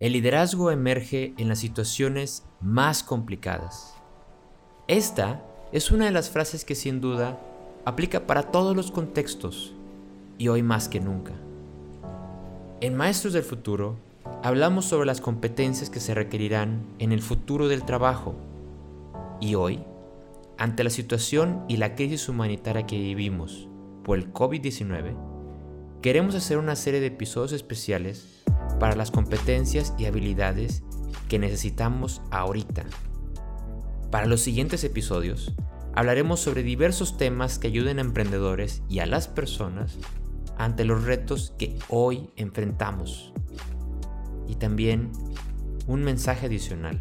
El 0.00 0.14
liderazgo 0.14 0.70
emerge 0.70 1.34
en 1.36 1.50
las 1.50 1.58
situaciones 1.58 2.42
más 2.62 3.02
complicadas. 3.02 3.92
Esta 4.88 5.44
es 5.72 5.90
una 5.90 6.06
de 6.06 6.10
las 6.10 6.30
frases 6.30 6.64
que 6.64 6.74
sin 6.74 7.02
duda 7.02 7.38
aplica 7.84 8.26
para 8.26 8.44
todos 8.44 8.74
los 8.74 8.90
contextos 8.90 9.74
y 10.38 10.48
hoy 10.48 10.62
más 10.62 10.88
que 10.88 11.00
nunca. 11.00 11.34
En 12.80 12.96
Maestros 12.96 13.34
del 13.34 13.42
Futuro 13.42 13.98
hablamos 14.42 14.86
sobre 14.86 15.04
las 15.04 15.20
competencias 15.20 15.90
que 15.90 16.00
se 16.00 16.14
requerirán 16.14 16.82
en 16.98 17.12
el 17.12 17.20
futuro 17.20 17.68
del 17.68 17.84
trabajo 17.84 18.34
y 19.38 19.54
hoy, 19.54 19.80
ante 20.56 20.82
la 20.82 20.88
situación 20.88 21.62
y 21.68 21.76
la 21.76 21.94
crisis 21.94 22.26
humanitaria 22.30 22.86
que 22.86 22.96
vivimos 22.96 23.68
por 24.02 24.16
el 24.16 24.32
COVID-19, 24.32 25.14
queremos 26.00 26.34
hacer 26.34 26.56
una 26.56 26.74
serie 26.74 27.00
de 27.00 27.08
episodios 27.08 27.52
especiales 27.52 28.39
para 28.78 28.96
las 28.96 29.10
competencias 29.10 29.94
y 29.98 30.06
habilidades 30.06 30.82
que 31.28 31.38
necesitamos 31.38 32.22
ahorita. 32.30 32.84
Para 34.10 34.26
los 34.26 34.40
siguientes 34.40 34.82
episodios, 34.84 35.54
hablaremos 35.94 36.40
sobre 36.40 36.62
diversos 36.62 37.16
temas 37.16 37.58
que 37.58 37.68
ayuden 37.68 37.98
a 37.98 38.02
emprendedores 38.02 38.82
y 38.88 38.98
a 38.98 39.06
las 39.06 39.28
personas 39.28 39.98
ante 40.58 40.84
los 40.84 41.04
retos 41.04 41.54
que 41.58 41.78
hoy 41.88 42.30
enfrentamos. 42.36 43.32
Y 44.48 44.56
también 44.56 45.12
un 45.86 46.02
mensaje 46.02 46.46
adicional 46.46 47.00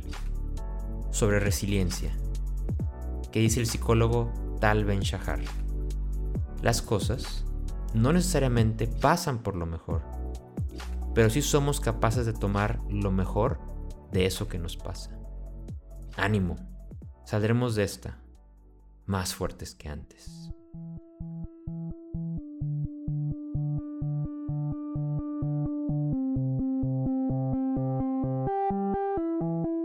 sobre 1.12 1.40
resiliencia, 1.40 2.12
que 3.32 3.40
dice 3.40 3.60
el 3.60 3.68
psicólogo 3.68 4.32
Tal 4.60 4.86
Ben 4.86 5.02
Shahar. 5.02 5.42
Las 6.62 6.82
cosas 6.82 7.46
no 7.94 8.14
necesariamente 8.14 8.88
pasan 8.88 9.40
por 9.40 9.56
lo 9.56 9.66
mejor, 9.66 10.04
pero 11.14 11.30
sí 11.30 11.42
somos 11.42 11.80
capaces 11.80 12.26
de 12.26 12.34
tomar 12.34 12.80
lo 12.90 13.12
mejor 13.12 13.60
de 14.12 14.26
eso 14.26 14.48
que 14.48 14.60
nos 14.60 14.78
pasa. 14.78 15.12
Ánimo, 16.16 16.56
saldremos 17.26 17.76
de 17.76 17.84
esta 17.84 18.20
más 19.06 19.34
fuertes 19.34 19.74
que 19.74 19.90
antes. 19.90 20.52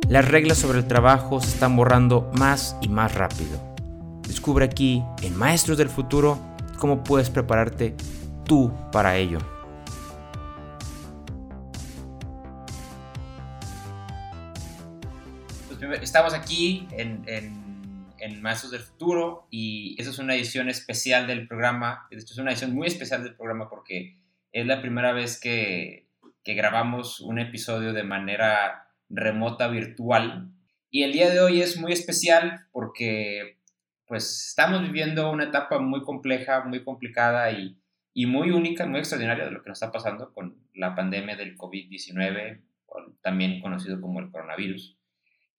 Las 0.08 0.28
reglas 0.28 0.58
sobre 0.58 0.78
el 0.78 0.86
trabajo 0.86 1.40
se 1.40 1.48
están 1.48 1.74
borrando 1.74 2.30
más 2.34 2.76
y 2.80 2.88
más 2.88 3.14
rápido. 3.14 3.58
Descubre 4.28 4.64
aquí, 4.64 5.02
en 5.22 5.36
Maestros 5.36 5.76
del 5.76 5.88
Futuro, 5.88 6.38
cómo 6.78 7.02
puedes 7.02 7.30
prepararte 7.30 7.96
tú 8.44 8.72
para 8.92 9.16
ello. 9.16 9.38
Estamos 16.14 16.32
aquí 16.32 16.86
en, 16.92 17.24
en, 17.26 18.40
Maestros 18.40 18.70
del 18.70 18.82
Futuro 18.82 19.48
y 19.50 20.00
esa 20.00 20.10
es 20.10 20.20
una 20.20 20.36
edición 20.36 20.68
especial 20.68 21.26
del 21.26 21.48
programa. 21.48 22.06
De 22.08 22.18
hecho, 22.18 22.34
es 22.34 22.38
una 22.38 22.52
edición 22.52 22.72
muy 22.72 22.86
especial 22.86 23.24
del 23.24 23.34
programa 23.34 23.68
porque 23.68 24.16
es 24.52 24.64
la 24.64 24.80
primera 24.80 25.12
vez 25.12 25.40
que, 25.40 26.06
que 26.44 26.54
grabamos 26.54 27.20
un 27.20 27.40
episodio 27.40 27.92
de 27.92 28.04
manera 28.04 28.86
remota 29.08 29.66
virtual. 29.66 30.52
Y 30.88 31.02
el 31.02 31.12
día 31.12 31.30
de 31.30 31.40
hoy 31.40 31.60
es 31.60 31.80
muy 31.80 31.90
especial 31.90 32.68
porque 32.70 33.58
pues 34.06 34.50
estamos 34.50 34.82
viviendo 34.82 35.32
una 35.32 35.44
etapa 35.44 35.80
muy 35.80 36.04
compleja, 36.04 36.62
muy 36.64 36.84
complicada 36.84 37.50
y, 37.50 37.76
y 38.12 38.26
muy 38.26 38.52
única, 38.52 38.86
muy 38.86 39.00
extraordinaria 39.00 39.46
de 39.46 39.50
lo 39.50 39.64
que 39.64 39.68
nos 39.68 39.82
está 39.82 39.90
pasando 39.90 40.32
con 40.32 40.64
la 40.74 40.94
pandemia 40.94 41.34
del 41.34 41.58
COVID-19, 41.58 42.60
también 43.20 43.60
conocido 43.60 44.00
como 44.00 44.20
el 44.20 44.30
coronavirus. 44.30 44.96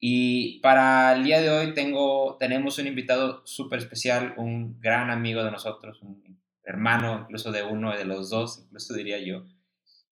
Y 0.08 0.60
para 0.60 1.16
el 1.16 1.24
día 1.24 1.42
de 1.42 1.50
hoy 1.50 1.74
tengo, 1.74 2.38
tenemos 2.40 2.78
un 2.78 2.86
invitado 2.86 3.42
súper 3.44 3.80
especial, 3.80 4.36
un 4.38 4.80
gran 4.80 5.10
amigo 5.10 5.44
de 5.44 5.50
nosotros, 5.50 6.00
un 6.04 6.22
hermano 6.64 7.22
incluso 7.24 7.52
de 7.52 7.64
uno 7.64 7.92
de 7.92 8.06
los 8.06 8.30
dos, 8.30 8.62
incluso 8.68 8.94
diría 8.94 9.18
yo. 9.18 9.48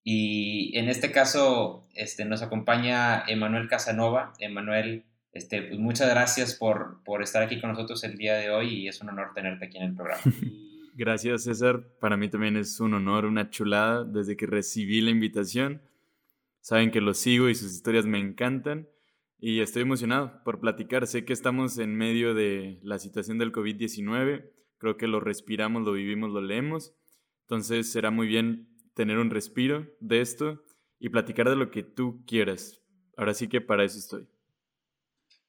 Y 0.03 0.75
en 0.79 0.89
este 0.89 1.11
caso 1.11 1.87
este, 1.93 2.25
nos 2.25 2.41
acompaña 2.41 3.23
Emanuel 3.27 3.67
Casanova. 3.67 4.33
Emanuel, 4.39 5.05
este, 5.31 5.61
pues 5.61 5.79
muchas 5.79 6.09
gracias 6.09 6.55
por, 6.55 7.03
por 7.03 7.21
estar 7.21 7.43
aquí 7.43 7.61
con 7.61 7.69
nosotros 7.69 8.03
el 8.03 8.17
día 8.17 8.33
de 8.33 8.49
hoy 8.49 8.73
y 8.73 8.87
es 8.87 8.99
un 8.99 9.09
honor 9.09 9.33
tenerte 9.35 9.65
aquí 9.65 9.77
en 9.77 9.83
el 9.83 9.95
programa. 9.95 10.23
Gracias 10.95 11.43
César, 11.43 11.83
para 11.99 12.17
mí 12.17 12.29
también 12.29 12.57
es 12.57 12.79
un 12.79 12.95
honor, 12.95 13.25
una 13.25 13.51
chulada 13.51 14.03
desde 14.05 14.35
que 14.35 14.47
recibí 14.47 15.01
la 15.01 15.11
invitación. 15.11 15.83
Saben 16.61 16.89
que 16.89 16.99
lo 16.99 17.13
sigo 17.13 17.47
y 17.47 17.53
sus 17.53 17.73
historias 17.73 18.07
me 18.07 18.17
encantan 18.17 18.87
y 19.45 19.59
estoy 19.59 19.81
emocionado 19.81 20.41
por 20.45 20.61
platicar. 20.61 21.05
Sé 21.05 21.25
que 21.25 21.33
estamos 21.33 21.77
en 21.77 21.97
medio 21.97 22.33
de 22.33 22.79
la 22.81 22.97
situación 22.97 23.37
del 23.39 23.51
COVID-19. 23.51 24.49
Creo 24.77 24.95
que 24.95 25.05
lo 25.05 25.19
respiramos, 25.19 25.83
lo 25.83 25.91
vivimos, 25.91 26.31
lo 26.31 26.39
leemos. 26.39 26.95
Entonces 27.41 27.91
será 27.91 28.09
muy 28.09 28.25
bien 28.25 28.69
tener 28.93 29.17
un 29.17 29.29
respiro 29.29 29.85
de 29.99 30.21
esto 30.21 30.63
y 30.97 31.09
platicar 31.09 31.49
de 31.49 31.57
lo 31.57 31.71
que 31.71 31.83
tú 31.83 32.23
quieras. 32.25 32.81
Ahora 33.17 33.33
sí 33.33 33.49
que 33.49 33.59
para 33.59 33.83
eso 33.83 33.99
estoy. 33.99 34.29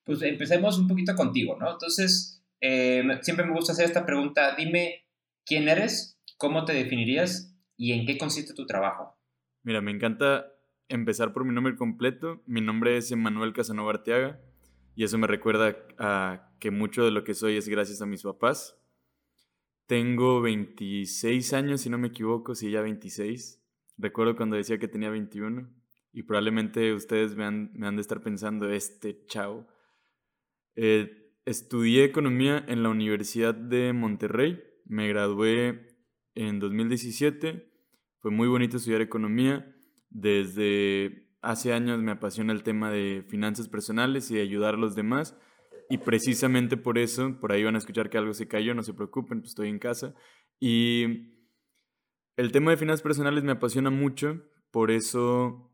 Pues 0.03 0.21
empecemos 0.23 0.77
un 0.77 0.89
poquito 0.89 1.15
contigo, 1.15 1.57
¿no? 1.61 1.71
Entonces, 1.71 2.45
eh, 2.61 3.05
siempre 3.23 3.47
me 3.47 3.55
gusta 3.55 3.75
hacer 3.75 3.85
esta 3.85 4.05
pregunta. 4.05 4.57
Dime 4.57 5.07
quién 5.47 5.69
eres, 5.69 6.21
cómo 6.37 6.65
te 6.65 6.73
definirías 6.73 7.57
y 7.77 7.93
en 7.93 8.07
qué 8.07 8.19
consiste 8.19 8.55
tu 8.55 8.67
trabajo. 8.67 9.17
Mira, 9.63 9.81
me 9.81 9.93
encanta 9.93 10.54
empezar 10.89 11.33
por 11.33 11.45
mi 11.45 11.53
nombre 11.53 11.77
completo. 11.77 12.43
Mi 12.47 12.61
nombre 12.61 12.97
es 12.97 13.11
Emanuel 13.11 13.53
Casanova 13.53 13.93
Arteaga 13.93 14.41
y 14.95 15.05
eso 15.05 15.19
me 15.19 15.27
recuerda 15.27 15.77
a 15.99 16.53
que 16.61 16.71
mucho 16.71 17.05
de 17.05 17.11
lo 17.11 17.25
que 17.25 17.35
soy 17.35 17.57
es 17.57 17.69
gracias 17.69 18.01
a 18.03 18.07
mis 18.07 18.23
papás. 18.23 18.79
Tengo 19.87 20.41
26 20.41 21.53
años, 21.53 21.83
si 21.83 21.91
no 21.91 21.99
me 21.99 22.09
equivoco, 22.09 22.55
sí, 22.55 22.71
ya 22.71 22.81
26. 22.81 23.63
Recuerdo 23.99 24.37
cuando 24.37 24.57
decía 24.57 24.79
que 24.79 24.89
tenía 24.89 25.11
21 25.11 25.69
y 26.13 26.23
probablemente 26.23 26.95
ustedes 26.95 27.37
me 27.37 27.45
han, 27.45 27.71
me 27.75 27.87
han 27.87 27.97
de 27.97 28.03
estar 28.03 28.23
pensando, 28.23 28.71
este 28.71 29.27
chao. 29.27 29.67
Eh, 30.77 31.33
estudié 31.45 32.05
economía 32.05 32.65
en 32.67 32.83
la 32.83 32.89
Universidad 32.89 33.55
de 33.55 33.93
Monterrey, 33.93 34.63
me 34.87 35.09
gradué 35.09 35.89
en 36.35 36.61
2017, 36.61 37.71
fue 38.21 38.31
muy 38.31 38.49
bonito 38.49 38.79
estudiar 38.79 39.03
economía 39.03 39.74
desde 40.15 41.29
hace 41.43 41.75
años 41.75 42.01
me 42.01 42.13
apasiona 42.13 42.55
el 42.55 42.63
tema 42.63 42.91
de 42.91 43.25
finanzas 43.29 43.69
personales 43.69 44.31
y 44.31 44.37
de 44.37 44.43
ayudar 44.43 44.75
a 44.75 44.79
los 44.79 44.95
demás. 44.95 45.37
Y 45.91 45.99
precisamente 45.99 46.79
por 46.79 46.97
eso, 46.97 47.39
por 47.39 47.53
ahí 47.53 47.63
van 47.63 47.75
a 47.75 47.79
escuchar 47.79 48.09
que 48.09 48.17
algo 48.17 48.33
se 48.33 48.49
cayó, 48.49 48.75
no 48.75 48.83
se 48.83 48.95
preocupen, 48.95 49.41
pues 49.41 49.51
estoy 49.51 49.69
en 49.69 49.79
casa. 49.79 50.15
Y 50.59 51.35
el 52.37 52.53
tema 52.53 52.71
de 52.71 52.79
finanzas 52.79 53.03
personales 53.03 53.45
me 53.45 53.53
apasiona 53.53 53.91
mucho, 53.91 54.41
por 54.71 54.91
eso 54.91 55.71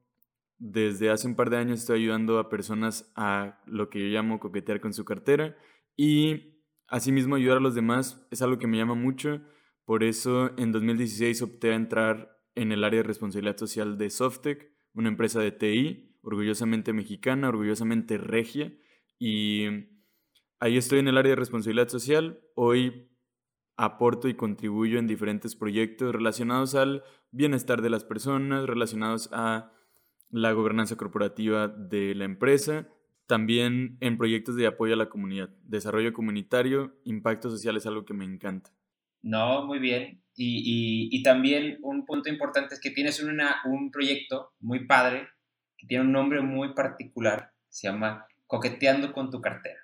desde 0.58 1.10
hace 1.10 1.26
un 1.26 1.36
par 1.36 1.48
de 1.48 1.58
años 1.58 1.80
estoy 1.80 2.00
ayudando 2.00 2.38
a 2.38 2.48
personas 2.48 3.10
a 3.14 3.62
lo 3.66 3.88
que 3.88 4.00
yo 4.00 4.06
llamo 4.06 4.40
coquetear 4.40 4.80
con 4.80 4.92
su 4.92 5.06
cartera 5.06 5.56
y 5.96 6.64
asimismo 6.86 7.36
ayudar 7.36 7.58
a 7.58 7.60
los 7.60 7.74
demás 7.74 8.26
es 8.30 8.42
algo 8.42 8.58
que 8.58 8.66
me 8.66 8.76
llama 8.76 8.94
mucho, 8.94 9.40
por 9.86 10.04
eso 10.04 10.50
en 10.58 10.72
2016 10.72 11.40
opté 11.40 11.72
a 11.72 11.76
entrar 11.76 12.39
en 12.54 12.72
el 12.72 12.84
área 12.84 12.98
de 12.98 13.06
responsabilidad 13.06 13.56
social 13.56 13.98
de 13.98 14.10
Softec, 14.10 14.72
una 14.94 15.08
empresa 15.08 15.40
de 15.40 15.52
TI, 15.52 16.16
orgullosamente 16.22 16.92
mexicana, 16.92 17.48
orgullosamente 17.48 18.18
regia, 18.18 18.72
y 19.18 19.66
ahí 20.58 20.76
estoy 20.76 20.98
en 20.98 21.08
el 21.08 21.18
área 21.18 21.30
de 21.30 21.36
responsabilidad 21.36 21.88
social. 21.88 22.40
Hoy 22.54 23.10
aporto 23.76 24.28
y 24.28 24.34
contribuyo 24.34 24.98
en 24.98 25.06
diferentes 25.06 25.56
proyectos 25.56 26.12
relacionados 26.14 26.74
al 26.74 27.02
bienestar 27.30 27.80
de 27.80 27.90
las 27.90 28.04
personas, 28.04 28.66
relacionados 28.66 29.30
a 29.32 29.72
la 30.28 30.52
gobernanza 30.52 30.96
corporativa 30.96 31.68
de 31.68 32.14
la 32.14 32.24
empresa, 32.24 32.88
también 33.26 33.96
en 34.00 34.18
proyectos 34.18 34.56
de 34.56 34.66
apoyo 34.66 34.94
a 34.94 34.96
la 34.96 35.08
comunidad, 35.08 35.50
desarrollo 35.64 36.12
comunitario, 36.12 36.94
impacto 37.04 37.48
social 37.48 37.76
es 37.76 37.86
algo 37.86 38.04
que 38.04 38.14
me 38.14 38.24
encanta. 38.24 38.70
No, 39.22 39.66
muy 39.66 39.78
bien. 39.78 40.22
Y, 40.36 41.22
también 41.22 41.78
un 41.82 42.06
punto 42.06 42.30
importante 42.30 42.74
es 42.74 42.80
que 42.80 42.90
tienes 42.90 43.22
una, 43.22 43.60
un 43.66 43.90
proyecto 43.90 44.52
muy 44.60 44.86
padre, 44.86 45.28
que 45.76 45.86
tiene 45.86 46.04
un 46.04 46.12
nombre 46.12 46.40
muy 46.40 46.72
particular, 46.72 47.52
se 47.68 47.88
llama 47.88 48.26
Coqueteando 48.46 49.12
con 49.12 49.30
tu 49.30 49.40
cartera. 49.40 49.78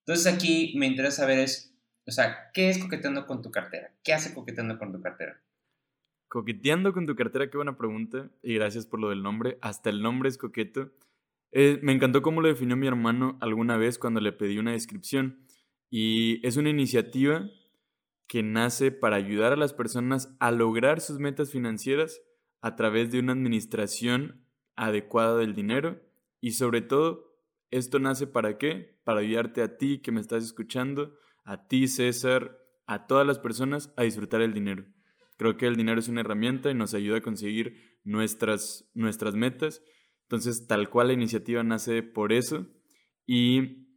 Entonces 0.00 0.32
aquí 0.32 0.74
me 0.76 0.86
interesa 0.86 1.22
saber 1.22 1.38
es, 1.38 1.74
o 2.06 2.10
sea, 2.10 2.50
¿qué 2.52 2.68
es 2.68 2.78
coqueteando 2.78 3.26
con 3.26 3.42
tu 3.42 3.50
cartera? 3.50 3.92
¿Qué 4.02 4.12
hace 4.12 4.34
coqueteando 4.34 4.78
con 4.78 4.92
tu 4.92 5.00
cartera? 5.00 5.40
Coqueteando 6.28 6.92
con 6.92 7.06
tu 7.06 7.14
cartera, 7.14 7.48
qué 7.50 7.56
buena 7.56 7.76
pregunta, 7.78 8.30
y 8.42 8.54
gracias 8.54 8.86
por 8.86 9.00
lo 9.00 9.08
del 9.08 9.22
nombre. 9.22 9.58
Hasta 9.62 9.88
el 9.90 10.02
nombre 10.02 10.28
es 10.28 10.36
coqueto. 10.36 10.92
Eh, 11.52 11.78
me 11.82 11.92
encantó 11.92 12.20
cómo 12.20 12.42
lo 12.42 12.48
definió 12.48 12.76
mi 12.76 12.86
hermano 12.86 13.38
alguna 13.40 13.78
vez 13.78 13.98
cuando 13.98 14.20
le 14.20 14.32
pedí 14.32 14.58
una 14.58 14.72
descripción. 14.72 15.46
Y 15.90 16.46
es 16.46 16.58
una 16.58 16.68
iniciativa 16.68 17.48
que 18.28 18.42
nace 18.42 18.92
para 18.92 19.16
ayudar 19.16 19.52
a 19.52 19.56
las 19.56 19.72
personas 19.72 20.36
a 20.38 20.52
lograr 20.52 21.00
sus 21.00 21.18
metas 21.18 21.50
financieras 21.50 22.20
a 22.60 22.76
través 22.76 23.10
de 23.10 23.18
una 23.18 23.32
administración 23.32 24.44
adecuada 24.76 25.36
del 25.36 25.54
dinero 25.54 26.00
y 26.40 26.52
sobre 26.52 26.82
todo, 26.82 27.34
esto 27.70 27.98
nace 27.98 28.26
para 28.26 28.58
qué? 28.58 28.98
Para 29.04 29.20
ayudarte 29.20 29.62
a 29.62 29.76
ti 29.76 30.00
que 30.00 30.12
me 30.12 30.20
estás 30.20 30.44
escuchando, 30.44 31.16
a 31.44 31.66
ti 31.66 31.88
César, 31.88 32.58
a 32.86 33.06
todas 33.06 33.26
las 33.26 33.38
personas 33.38 33.92
a 33.96 34.02
disfrutar 34.02 34.40
el 34.42 34.54
dinero. 34.54 34.84
Creo 35.36 35.56
que 35.56 35.66
el 35.66 35.76
dinero 35.76 35.98
es 35.98 36.08
una 36.08 36.20
herramienta 36.20 36.70
y 36.70 36.74
nos 36.74 36.94
ayuda 36.94 37.18
a 37.18 37.22
conseguir 37.22 37.98
nuestras, 38.04 38.90
nuestras 38.94 39.34
metas. 39.34 39.82
Entonces, 40.22 40.66
tal 40.66 40.90
cual 40.90 41.08
la 41.08 41.12
iniciativa 41.14 41.62
nace 41.62 42.02
por 42.02 42.32
eso 42.32 42.66
y 43.26 43.88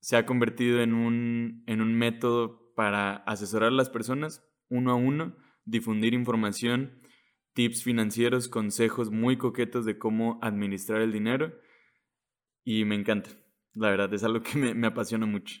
se 0.00 0.16
ha 0.16 0.26
convertido 0.26 0.80
en 0.80 0.94
un, 0.94 1.62
en 1.66 1.80
un 1.80 1.94
método 1.94 2.65
para 2.76 3.16
asesorar 3.16 3.70
a 3.70 3.74
las 3.74 3.90
personas 3.90 4.46
uno 4.68 4.92
a 4.92 4.94
uno, 4.94 5.36
difundir 5.64 6.14
información, 6.14 7.00
tips 7.54 7.82
financieros, 7.82 8.48
consejos 8.48 9.10
muy 9.10 9.38
coquetos 9.38 9.84
de 9.86 9.98
cómo 9.98 10.38
administrar 10.42 11.00
el 11.00 11.10
dinero 11.10 11.58
y 12.64 12.84
me 12.84 12.94
encanta. 12.94 13.30
La 13.74 13.90
verdad, 13.90 14.12
es 14.12 14.22
algo 14.24 14.42
que 14.42 14.58
me, 14.58 14.86
apasiona 14.86 15.26
mucho. 15.26 15.60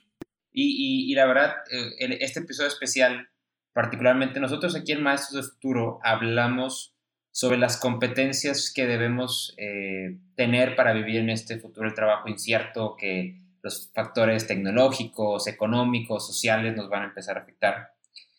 Y, 0.52 1.14
la 1.14 1.26
verdad, 1.26 1.54
eh, 1.70 2.18
este 2.20 2.40
episodio 2.40 2.68
especial, 2.68 3.28
particularmente 3.72 4.40
nosotros 4.40 4.74
aquí 4.76 4.92
en 4.92 5.02
Maestros 5.02 5.34
del 5.34 5.52
Futuro, 5.52 5.98
hablamos 6.02 6.94
sobre 7.30 7.58
las 7.58 7.78
competencias 7.78 8.72
que 8.74 8.86
debemos 8.86 9.54
eh, 9.58 10.18
tener 10.34 10.76
para 10.76 10.94
vivir 10.94 11.16
en 11.16 11.30
este 11.30 11.58
futuro 11.58 11.86
del 11.86 11.94
trabajo 11.94 12.28
incierto, 12.28 12.96
que 12.98 13.45
los 13.66 13.90
factores 13.92 14.46
tecnológicos, 14.46 15.48
económicos, 15.48 16.24
sociales 16.24 16.76
nos 16.76 16.88
van 16.88 17.02
a 17.02 17.06
empezar 17.06 17.36
a 17.36 17.40
afectar. 17.40 17.94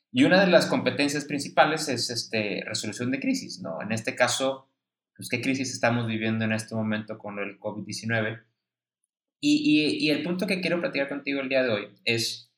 Y 0.09 0.23
una 0.23 0.39
de 0.39 0.49
las 0.49 0.67
competencias 0.67 1.25
principales 1.25 1.89
es 1.89 2.09
este, 2.09 2.63
resolución 2.65 3.11
de 3.11 3.19
crisis, 3.19 3.59
¿no? 3.59 3.81
En 3.81 3.91
este 3.91 4.15
caso, 4.15 4.69
pues, 5.17 5.27
¿qué 5.27 5.41
crisis 5.41 5.73
estamos 5.73 6.07
viviendo 6.07 6.45
en 6.45 6.53
este 6.53 6.75
momento 6.75 7.17
con 7.17 7.39
el 7.39 7.59
COVID-19? 7.59 8.41
Y, 9.41 9.99
y, 9.99 10.09
el 10.09 10.23
punto 10.23 10.47
que 10.47 10.61
quiero 10.61 10.79
platicar 10.79 11.09
contigo 11.09 11.41
el 11.41 11.49
día 11.49 11.61
de 11.61 11.71
hoy 11.71 11.87
es, 12.05 12.49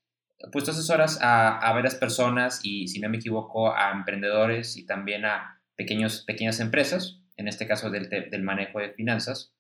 pues 0.52 0.64
tú 0.64 0.70
asesoras 0.70 1.20
a, 1.22 1.58
a 1.58 1.74
varias 1.74 1.96
personas 1.96 2.62
y, 2.64 2.88
si 2.88 3.00
no 3.00 3.10
me 3.10 3.18
equivoco, 3.18 3.74
a 3.76 3.92
emprendedores 3.92 4.78
y 4.78 4.86
también 4.86 5.26
a 5.26 5.60
pequeños, 5.76 6.24
pequeñas 6.24 6.60
empresas, 6.60 7.20
en 7.36 7.48
este 7.48 7.66
caso 7.66 7.90
del, 7.90 8.10
del 8.10 8.44
manejo 8.44 8.80
de 8.80 8.92
finanzas. 8.92 9.54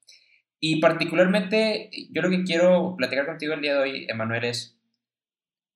Y 0.59 0.81
particularmente, 0.81 1.89
yo 2.11 2.21
lo 2.21 2.29
que 2.29 2.44
quiero 2.44 2.95
platicar 2.97 3.25
contigo 3.25 3.53
el 3.53 3.61
día 3.61 3.73
de 3.75 3.79
hoy, 3.79 4.06
Emanuel, 4.09 4.44
es, 4.44 4.77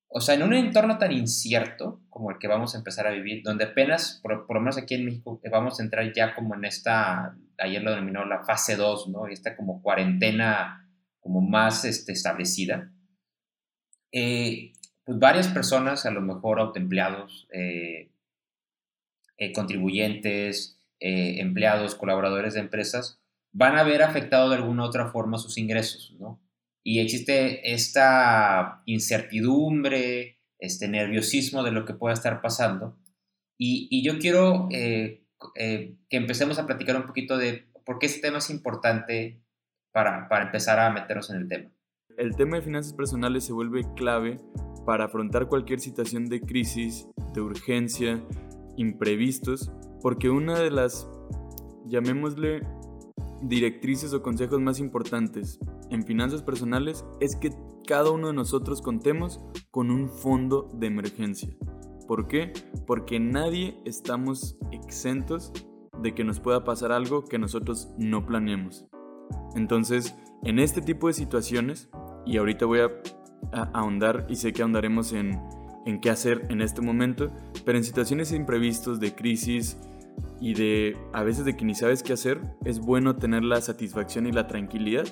o 0.10 0.20
sea, 0.20 0.36
en 0.36 0.44
un 0.44 0.54
entorno 0.54 0.98
tan 0.98 1.12
incierto 1.12 2.02
como 2.10 2.32
el 2.32 2.38
que 2.38 2.48
vamos 2.48 2.76
a 2.76 2.78
empezar 2.78 3.08
a 3.08 3.12
vivir, 3.12 3.44
donde 3.44 3.64
apenas, 3.64 4.20
por, 4.22 4.46
por 4.46 4.58
lo 4.58 4.62
menos 4.62 4.78
aquí 4.78 4.96
en 4.96 5.06
México, 5.06 5.42
vamos 5.50 5.80
a 5.80 5.84
entrar 5.84 6.12
ya 6.14 6.36
como 6.36 6.56
en 6.56 6.66
esta, 6.66 7.36
ayer 7.58 7.82
lo 7.82 7.92
denominó 7.92 8.26
la 8.26 8.44
fase 8.44 8.76
2, 8.76 9.08
¿no? 9.08 9.28
Esta 9.28 9.56
como 9.56 9.82
cuarentena 9.82 10.84
como 11.22 11.40
más 11.40 11.86
este, 11.86 12.12
establecida, 12.12 12.92
eh, 14.12 14.74
pues 15.06 15.18
varias 15.18 15.48
personas, 15.48 16.06
a 16.06 16.12
lo 16.12 16.22
mejor 16.22 16.60
autoempleados, 16.60 17.48
eh, 17.52 18.12
eh, 19.38 19.54
contribuyentes, 19.54 20.80
empleados, 21.00 21.96
colaboradores 21.96 22.54
de 22.54 22.62
empresas, 22.62 23.23
van 23.54 23.78
a 23.78 23.84
ver 23.84 24.04
afectado 24.04 24.50
de 24.50 24.58
alguna 24.58 24.84
u 24.84 24.86
otra 24.88 25.12
forma 25.12 25.38
sus 25.38 25.58
ingresos, 25.58 26.16
¿no? 26.20 26.42
Y 26.84 27.00
existe 27.00 27.74
esta 27.74 28.82
incertidumbre, 28.86 30.42
este 30.60 30.88
nerviosismo 30.90 31.64
de 31.64 31.72
lo 31.72 31.86
que 31.86 31.94
pueda 31.94 32.14
estar 32.14 32.42
pasando. 32.42 33.00
Y, 33.58 34.04
yo 34.04 34.20
quiero 34.20 34.68
que 34.70 35.24
empecemos 36.10 36.60
a 36.60 36.66
platicar 36.66 36.98
un 36.98 37.06
poquito 37.06 37.38
de 37.38 37.70
por 37.86 38.00
qué 38.00 38.08
este 38.08 38.22
tema 38.22 38.40
es 38.40 38.50
importante 38.50 39.42
para, 39.94 40.28
empezar 40.42 40.80
a 40.80 40.92
meternos 40.92 41.30
en 41.30 41.38
el 41.38 41.48
tema. 41.48 41.72
El 42.18 42.36
tema 42.36 42.58
de 42.58 42.64
finanzas 42.64 42.94
personales 42.94 43.46
se 43.46 43.54
vuelve 43.54 43.84
clave 43.96 44.38
para 44.86 45.06
afrontar 45.06 45.48
cualquier 45.48 45.80
situación 45.80 46.26
de 46.26 46.42
crisis, 46.42 47.08
de 47.34 47.42
urgencia, 47.42 48.22
imprevistos, 48.78 49.72
porque 50.02 50.30
una 50.30 50.60
de 50.60 50.72
las, 50.72 51.08
llamémosle, 51.86 52.62
directrices 53.44 54.14
o 54.14 54.22
consejos 54.22 54.60
más 54.60 54.80
importantes 54.80 55.60
en 55.90 56.06
finanzas 56.06 56.42
personales 56.42 57.06
es 57.20 57.36
que 57.36 57.52
cada 57.86 58.12
uno 58.12 58.28
de 58.28 58.34
nosotros 58.34 58.82
contemos 58.82 59.42
con 59.70 59.92
un 59.92 60.10
fondo 60.10 60.70
de 60.74 60.88
emergencia. 60.88 61.50
¿Por 62.08 62.28
qué? 62.28 62.54
Porque 62.88 63.20
nadie 63.20 63.78
estamos 63.86 64.58
exentos 64.72 65.52
de 66.02 66.14
que 66.14 66.24
nos 66.24 66.40
pueda 66.40 66.64
pasar 66.64 66.92
algo 66.92 67.26
que 67.26 67.40
nosotros 67.40 67.90
no 67.98 68.26
planeemos. 68.26 68.86
Entonces, 69.56 70.16
en 70.44 70.60
este 70.60 70.82
tipo 70.82 71.08
de 71.08 71.14
situaciones, 71.14 71.90
y 72.26 72.38
ahorita 72.38 72.66
voy 72.66 72.80
a, 72.80 72.92
ahondar 73.74 74.26
y 74.30 74.38
sé 74.38 74.54
que 74.54 74.62
ahondaremos 74.62 75.12
en, 75.14 75.40
en 75.86 76.00
qué 76.00 76.10
hacer 76.10 76.46
en 76.50 76.62
este 76.62 76.82
momento, 76.82 77.28
pero 77.66 77.78
en 77.78 77.84
situaciones 77.84 78.32
imprevistos 78.32 79.00
de 79.00 79.14
crisis 79.14 79.78
y 80.40 80.54
de 80.54 80.98
a 81.14 81.24
veces 81.24 81.46
de 81.46 81.56
que 81.56 81.64
ni 81.64 81.76
sabes 81.76 82.04
qué 82.04 82.14
hacer, 82.14 82.42
es 82.66 82.80
bueno 82.80 83.16
tener 83.16 83.44
la 83.44 83.62
satisfacción 83.62 84.28
y 84.28 84.32
la 84.32 84.48
tranquilidad 84.48 85.06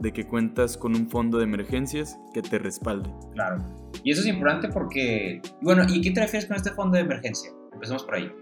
de 0.00 0.12
que 0.12 0.26
cuentas 0.26 0.76
con 0.76 0.96
un 0.96 1.08
fondo 1.08 1.38
de 1.38 1.44
emergencias 1.44 2.18
que 2.34 2.42
te 2.42 2.58
respalde. 2.58 3.08
Claro. 3.32 3.58
Y 4.02 4.10
eso 4.10 4.22
es 4.22 4.26
importante 4.26 4.68
porque, 4.68 5.40
bueno, 5.60 5.84
¿y 5.88 6.00
qué 6.00 6.10
te 6.10 6.20
refieres 6.20 6.46
con 6.48 6.56
este 6.56 6.70
fondo 6.72 6.96
de 6.96 7.04
emergencia? 7.04 7.52
Empecemos 7.72 8.02
por 8.04 8.16
ahí. 8.16 8.32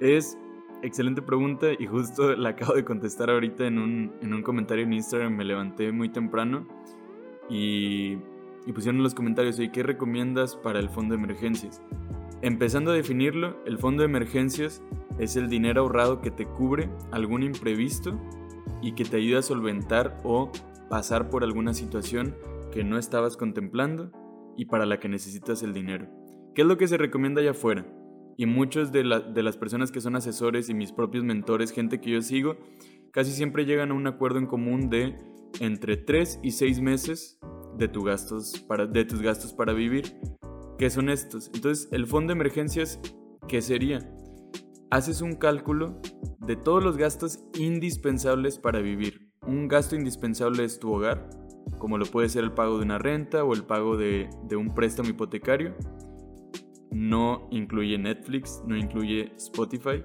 Es 0.00 0.38
excelente 0.82 1.22
pregunta 1.22 1.66
y 1.78 1.86
justo 1.86 2.34
la 2.36 2.50
acabo 2.50 2.74
de 2.74 2.84
contestar 2.84 3.30
ahorita 3.30 3.66
en 3.66 3.78
un, 3.78 4.12
en 4.22 4.32
un 4.32 4.42
comentario 4.42 4.84
en 4.84 4.92
Instagram. 4.94 5.36
Me 5.36 5.44
levanté 5.44 5.92
muy 5.92 6.08
temprano 6.08 6.66
y, 7.50 8.16
y 8.66 8.72
pusieron 8.72 8.96
en 8.96 9.02
los 9.02 9.14
comentarios, 9.14 9.58
¿y 9.60 9.68
qué 9.68 9.82
recomiendas 9.82 10.56
para 10.56 10.78
el 10.78 10.88
fondo 10.88 11.14
de 11.14 11.22
emergencias? 11.22 11.82
Empezando 12.40 12.90
a 12.90 12.94
definirlo, 12.94 13.62
el 13.66 13.78
fondo 13.78 14.02
de 14.02 14.06
emergencias 14.06 14.82
es 15.18 15.36
el 15.36 15.48
dinero 15.48 15.82
ahorrado 15.82 16.20
que 16.20 16.30
te 16.30 16.46
cubre 16.46 16.90
algún 17.10 17.42
imprevisto 17.42 18.18
y 18.80 18.92
que 18.92 19.04
te 19.04 19.16
ayuda 19.16 19.40
a 19.40 19.42
solventar 19.42 20.18
o 20.24 20.50
pasar 20.88 21.30
por 21.30 21.44
alguna 21.44 21.74
situación 21.74 22.36
que 22.72 22.84
no 22.84 22.98
estabas 22.98 23.36
contemplando 23.36 24.10
y 24.56 24.66
para 24.66 24.86
la 24.86 24.98
que 24.98 25.08
necesitas 25.08 25.62
el 25.62 25.72
dinero. 25.72 26.08
¿Qué 26.54 26.62
es 26.62 26.68
lo 26.68 26.76
que 26.76 26.88
se 26.88 26.98
recomienda 26.98 27.40
allá 27.40 27.52
afuera? 27.52 27.86
y 28.36 28.46
muchos 28.46 28.92
de, 28.92 29.04
las 29.04 29.56
personas 29.56 29.90
que 29.90 30.00
son 30.00 30.16
asesores 30.16 30.68
y 30.68 30.74
mis 30.74 30.92
propios 30.92 31.24
mentores, 31.24 31.70
gente 31.70 32.00
que 32.00 32.10
yo 32.10 32.22
sigo, 32.22 32.56
casi 33.10 33.32
siempre 33.32 33.64
llegan 33.64 33.90
a 33.90 33.94
un 33.94 34.06
acuerdo 34.06 34.38
en 34.38 34.46
común 34.46 34.90
de 34.90 35.16
entre 35.60 35.96
3 35.96 36.40
y 36.42 36.52
6 36.52 36.80
meses 36.80 37.38
de, 37.76 37.88
tus 37.88 38.04
gastos 38.04 38.64
para, 38.66 38.86
de 38.86 39.04
tus 39.04 39.20
gastos 39.20 39.52
para 39.52 39.72
vivir. 39.72 40.16
¿Qué 40.78 40.90
son 40.90 41.08
estos? 41.08 41.50
Entonces, 41.54 41.88
el 41.92 42.06
fondo 42.06 42.32
de 42.32 42.40
emergencias, 42.40 43.00
¿qué 43.48 43.60
sería? 43.60 44.00
Haces 44.92 45.22
un 45.22 45.36
cálculo 45.36 46.02
de 46.40 46.54
todos 46.54 46.84
los 46.84 46.98
gastos 46.98 47.38
indispensables 47.58 48.58
para 48.58 48.80
vivir. 48.80 49.32
Un 49.46 49.66
gasto 49.66 49.96
indispensable 49.96 50.64
es 50.64 50.78
tu 50.80 50.92
hogar, 50.92 51.30
como 51.78 51.96
lo 51.96 52.04
puede 52.04 52.28
ser 52.28 52.44
el 52.44 52.52
pago 52.52 52.76
de 52.76 52.84
una 52.84 52.98
renta 52.98 53.42
o 53.42 53.54
el 53.54 53.64
pago 53.64 53.96
de, 53.96 54.28
un 54.54 54.74
préstamo 54.74 55.08
hipotecario 55.08 55.74
no 56.90 57.48
incluye 57.50 57.96
Netflix, 57.96 58.62
no 58.66 58.76
incluye 58.76 59.32
Spotify. 59.38 60.04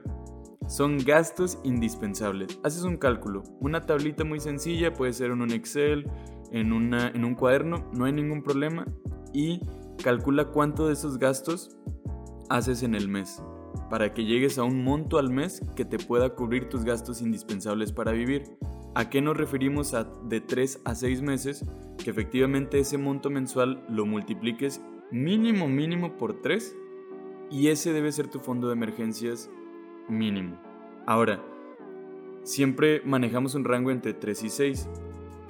Son 0.70 0.98
gastos 1.00 1.60
indispensables. 1.66 2.58
Haces 2.64 2.84
un 2.84 2.96
cálculo, 2.96 3.44
una 3.60 3.82
tablita 3.82 4.24
muy 4.24 4.40
sencilla, 4.40 4.94
puede 4.94 5.12
ser 5.12 5.32
en 5.32 5.42
un 5.42 5.52
Excel, 5.52 6.10
en, 6.54 6.72
en 6.94 7.26
un 7.26 7.36
cuaderno, 7.36 7.92
no 7.94 8.06
hay 8.06 8.14
ningún 8.14 8.42
problema. 8.42 8.86
Y 9.34 9.60
calcula 10.02 10.46
cuánto 10.46 10.88
de 10.88 10.94
esos 10.94 11.18
gastos 11.18 11.78
haces 12.50 12.84
en 12.84 12.96
el 12.96 13.10
mes, 13.10 13.44
para 13.90 14.14
que 14.14 14.26
llegues 14.26 14.58
a 14.58 14.64
un 14.64 14.84
monto 14.84 15.18
al 15.18 15.30
mes 15.30 15.62
que 15.76 15.86
te 15.86 15.98
pueda 15.98 16.30
cubrir 16.36 16.70
tus 16.70 16.84
gastos 16.84 17.22
indispensables 17.22 17.92
para 17.92 18.12
vivir. 18.12 18.44
¿A 18.96 19.10
qué 19.10 19.22
nos 19.22 19.38
referimos 19.38 19.94
a 19.94 20.04
de 20.04 20.42
3 20.42 20.82
a 20.86 20.96
6 20.96 21.22
meses? 21.22 21.66
Que 22.04 22.10
efectivamente 22.10 22.80
ese 22.80 22.98
monto 22.98 23.30
mensual 23.30 23.84
lo 23.90 24.06
multipliques 24.06 24.82
mínimo, 25.12 25.68
mínimo 25.68 26.18
por 26.18 26.42
3 26.42 26.76
y 27.50 27.68
ese 27.68 27.94
debe 27.94 28.12
ser 28.12 28.28
tu 28.28 28.40
fondo 28.40 28.68
de 28.68 28.74
emergencias 28.74 29.50
mínimo. 30.10 30.60
Ahora, 31.06 31.42
siempre 32.44 33.02
manejamos 33.06 33.56
un 33.56 33.64
rango 33.64 33.92
entre 33.92 34.14
3 34.14 34.44
y 34.44 34.50
6. 34.50 34.90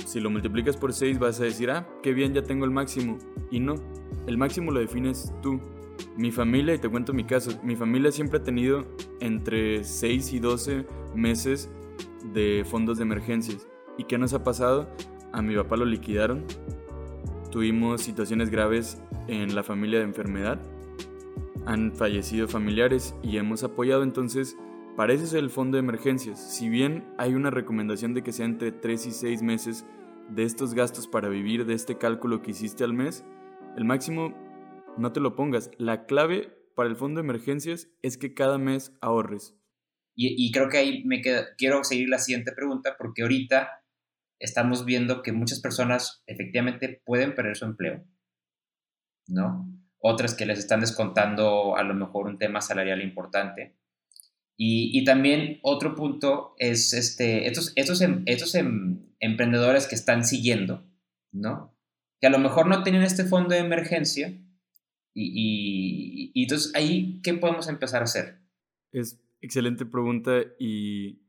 Si 0.05 0.19
lo 0.19 0.29
multiplicas 0.29 0.77
por 0.77 0.93
6 0.93 1.17
vas 1.19 1.39
a 1.39 1.43
decir, 1.43 1.71
ah, 1.71 1.87
qué 2.03 2.13
bien, 2.13 2.33
ya 2.33 2.43
tengo 2.43 2.65
el 2.65 2.71
máximo. 2.71 3.17
Y 3.49 3.59
no, 3.59 3.75
el 4.27 4.37
máximo 4.37 4.71
lo 4.71 4.79
defines 4.79 5.33
tú. 5.41 5.59
Mi 6.15 6.31
familia, 6.31 6.75
y 6.75 6.79
te 6.79 6.89
cuento 6.89 7.13
mi 7.13 7.23
caso, 7.23 7.59
mi 7.63 7.75
familia 7.75 8.11
siempre 8.11 8.39
ha 8.39 8.43
tenido 8.43 8.85
entre 9.19 9.83
6 9.83 10.33
y 10.33 10.39
12 10.39 10.85
meses 11.15 11.69
de 12.33 12.65
fondos 12.69 12.97
de 12.97 13.03
emergencias. 13.03 13.67
¿Y 13.97 14.05
qué 14.05 14.17
nos 14.17 14.33
ha 14.33 14.43
pasado? 14.43 14.89
A 15.31 15.41
mi 15.41 15.55
papá 15.55 15.77
lo 15.77 15.85
liquidaron. 15.85 16.45
Tuvimos 17.51 18.01
situaciones 18.01 18.49
graves 18.49 19.01
en 19.27 19.55
la 19.55 19.63
familia 19.63 19.99
de 19.99 20.05
enfermedad. 20.05 20.59
Han 21.65 21.93
fallecido 21.93 22.47
familiares 22.47 23.15
y 23.23 23.37
hemos 23.37 23.63
apoyado 23.63 24.03
entonces 24.03 24.57
Parece 24.97 25.27
ser 25.27 25.43
el 25.43 25.51
fondo 25.51 25.75
de 25.75 25.83
emergencias. 25.83 26.39
Si 26.39 26.69
bien 26.69 27.03
hay 27.19 27.35
una 27.35 27.51
recomendación 27.51 28.15
de 28.15 28.23
que 28.23 28.31
sea 28.31 28.47
entre 28.47 28.71
3 28.71 29.05
y 29.05 29.11
6 29.11 29.43
meses 29.43 29.85
de 30.27 30.41
estos 30.41 30.73
gastos 30.73 31.07
para 31.07 31.29
vivir 31.29 31.67
de 31.67 31.75
este 31.75 31.99
cálculo 31.99 32.41
que 32.41 32.49
hiciste 32.49 32.83
al 32.83 32.93
mes, 32.93 33.23
el 33.77 33.85
máximo 33.85 34.33
no 34.97 35.13
te 35.13 35.19
lo 35.19 35.35
pongas. 35.35 35.71
La 35.77 36.05
clave 36.05 36.57
para 36.75 36.89
el 36.89 36.95
fondo 36.95 37.21
de 37.21 37.25
emergencias 37.25 37.89
es 38.01 38.17
que 38.17 38.33
cada 38.33 38.57
mes 38.57 38.93
ahorres. 39.01 39.55
Y, 40.19 40.51
creo 40.51 40.67
que 40.67 40.77
ahí 40.77 41.03
me 41.03 41.21
queda, 41.21 41.45
quiero 41.59 41.83
seguir 41.83 42.09
la 42.09 42.17
siguiente 42.17 42.51
pregunta 42.51 42.95
porque 42.97 43.21
ahorita 43.21 43.69
estamos 44.39 44.83
viendo 44.83 45.21
que 45.21 45.31
muchas 45.31 45.59
personas 45.59 46.23
efectivamente 46.25 47.03
pueden 47.05 47.35
perder 47.35 47.55
su 47.55 47.65
empleo, 47.65 48.03
¿no? 49.27 49.71
Otras 49.99 50.33
que 50.33 50.47
les 50.47 50.57
están 50.57 50.79
descontando 50.79 51.77
a 51.77 51.83
lo 51.83 51.93
mejor 51.93 52.25
un 52.25 52.39
tema 52.39 52.61
salarial 52.61 53.03
importante. 53.03 53.77
Y, 54.59 55.03
también 55.03 55.59
otro 55.61 55.93
punto 55.93 56.55
es 56.57 56.93
este, 56.93 57.47
estos, 57.47 57.73
estos, 57.75 58.01
em, 58.01 58.23
estos 58.25 58.55
em, 58.55 59.05
emprendedores 59.19 59.85
que 59.85 59.93
están 59.93 60.25
siguiendo, 60.25 60.83
¿no? 61.31 61.77
Que 62.19 62.25
a 62.25 62.31
lo 62.31 62.39
mejor 62.39 62.65
no 62.65 62.81
tienen 62.81 63.03
este 63.03 63.25
fondo 63.25 63.49
de 63.49 63.59
emergencia. 63.59 64.35
Y, 65.19 66.31
y 66.33 66.43
entonces 66.43 66.73
ahí, 66.75 67.19
¿qué 67.23 67.33
podemos 67.33 67.67
empezar 67.67 68.01
a 68.01 68.05
hacer? 68.05 68.39
Es 68.91 69.19
excelente 69.41 69.85
pregunta 69.85 70.43
y 70.59 71.21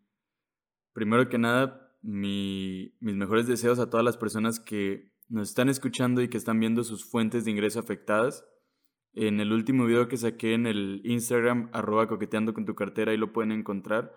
primero 0.93 1.29
que 1.29 1.39
nada, 1.39 1.97
mis 2.03 2.93
mejores 3.01 3.47
deseos 3.47 3.79
a 3.79 3.89
todas 3.89 4.05
las 4.05 4.17
personas 4.17 4.61
que 4.61 5.13
nos 5.29 5.49
están 5.49 5.69
escuchando 5.69 6.23
y 6.23 6.29
que 6.29 6.37
están 6.39 6.61
viendo 6.61 6.85
sus 6.85 7.05
fuentes 7.05 7.45
de 7.45 7.51
ingreso 7.51 7.81
afectadas. 7.81 8.45
En 9.15 9.41
el 9.41 9.53
último 9.53 9.87
video 9.87 10.09
que 10.09 10.17
saqué 10.17 10.55
en 10.55 10.67
el 10.67 11.01
Instagram, 11.05 11.71
arroba 11.73 12.09
coqueteando 12.09 12.55
con 12.55 12.67
tu 12.67 12.75
cartera, 12.75 13.13
ahí 13.13 13.19
lo 13.19 13.33
pueden 13.33 13.53
encontrar. 13.53 14.15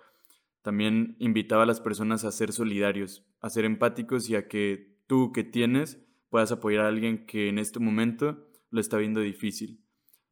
También 0.62 1.16
invitaba 1.20 1.63
a 1.63 1.66
las 1.66 1.82
personas 1.82 2.24
a 2.24 2.32
ser 2.32 2.51
solidarios, 2.51 3.25
a 3.40 3.50
ser 3.50 3.66
empáticos 3.66 4.30
y 4.30 4.36
a 4.36 4.48
que 4.48 4.98
tú 5.08 5.32
que 5.32 5.44
tienes 5.44 6.00
puedas 6.30 6.51
apoyar 6.51 6.86
a 6.86 6.88
alguien 6.88 7.25
que 7.25 7.50
en 7.50 7.58
este 7.58 7.80
momento 7.80 8.48
lo 8.72 8.82
está 8.82 8.98
viendo 8.98 9.22
difícil. 9.22 9.86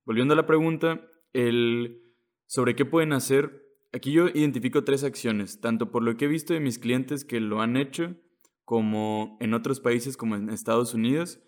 Volviendo 0.06 0.34
a 0.34 0.38
la 0.38 0.48
pregunta, 0.48 1.06
el 1.34 2.02
sobre 2.48 2.76
qué 2.76 2.84
pueden 2.84 3.14
hacer, 3.14 3.64
aquí 3.94 4.12
yo 4.12 4.28
identifico 4.30 4.84
tres 4.84 5.04
acciones, 5.04 5.62
tanto 5.62 5.92
por 5.92 6.02
lo 6.02 6.18
que 6.18 6.26
he 6.26 6.30
visto 6.30 6.54
de 6.54 6.60
mis 6.60 6.80
clientes 6.80 7.24
que 7.24 7.40
lo 7.40 7.62
han 7.62 7.78
hecho, 7.78 8.16
como 8.64 9.38
en 9.40 9.54
otros 9.54 9.80
países 9.80 10.18
como 10.18 10.36
en 10.36 10.50
Estados 10.50 10.94
Unidos, 10.96 11.40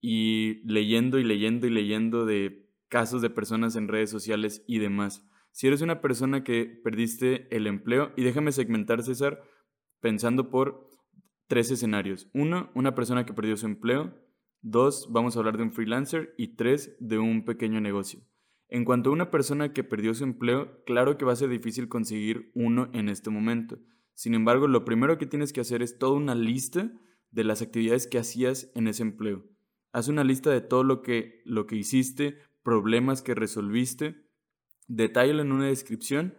y 0.00 0.66
leyendo 0.66 1.18
y 1.18 1.24
leyendo 1.24 1.66
y 1.66 1.70
leyendo 1.70 2.24
de 2.24 2.70
casos 2.88 3.20
de 3.20 3.30
personas 3.30 3.76
en 3.76 3.88
redes 3.88 4.10
sociales 4.10 4.64
y 4.66 4.78
demás. 4.78 5.26
Si 5.50 5.66
eres 5.66 5.80
una 5.80 6.00
persona 6.00 6.44
que 6.44 6.66
perdiste 6.66 7.54
el 7.54 7.66
empleo, 7.66 8.12
y 8.16 8.22
déjame 8.22 8.52
segmentar, 8.52 9.02
César, 9.02 9.42
pensando 10.00 10.50
por 10.50 10.88
tres 11.48 11.70
escenarios. 11.70 12.28
Uno, 12.34 12.70
una 12.74 12.94
persona 12.94 13.24
que 13.24 13.32
perdió 13.32 13.56
su 13.56 13.66
empleo. 13.66 14.14
Dos, 14.62 15.08
vamos 15.10 15.36
a 15.36 15.40
hablar 15.40 15.56
de 15.56 15.62
un 15.62 15.72
freelancer. 15.72 16.34
Y 16.36 16.56
tres, 16.56 16.96
de 17.00 17.18
un 17.18 17.44
pequeño 17.44 17.80
negocio. 17.80 18.20
En 18.68 18.84
cuanto 18.84 19.10
a 19.10 19.12
una 19.12 19.30
persona 19.30 19.72
que 19.72 19.84
perdió 19.84 20.12
su 20.14 20.24
empleo, 20.24 20.82
claro 20.84 21.16
que 21.16 21.24
va 21.24 21.32
a 21.32 21.36
ser 21.36 21.48
difícil 21.48 21.88
conseguir 21.88 22.50
uno 22.54 22.90
en 22.92 23.08
este 23.08 23.30
momento. 23.30 23.78
Sin 24.14 24.34
embargo, 24.34 24.66
lo 24.66 24.84
primero 24.84 25.18
que 25.18 25.26
tienes 25.26 25.52
que 25.52 25.60
hacer 25.60 25.82
es 25.82 25.98
toda 25.98 26.16
una 26.16 26.34
lista 26.34 26.90
de 27.30 27.44
las 27.44 27.62
actividades 27.62 28.06
que 28.06 28.18
hacías 28.18 28.72
en 28.74 28.88
ese 28.88 29.02
empleo. 29.02 29.44
Haz 29.92 30.08
una 30.08 30.24
lista 30.24 30.50
de 30.50 30.60
todo 30.60 30.84
lo 30.84 31.02
que, 31.02 31.42
lo 31.44 31.66
que 31.66 31.76
hiciste, 31.76 32.38
problemas 32.62 33.22
que 33.22 33.34
resolviste, 33.34 34.26
detállalo 34.88 35.42
en 35.42 35.52
una 35.52 35.66
descripción 35.66 36.34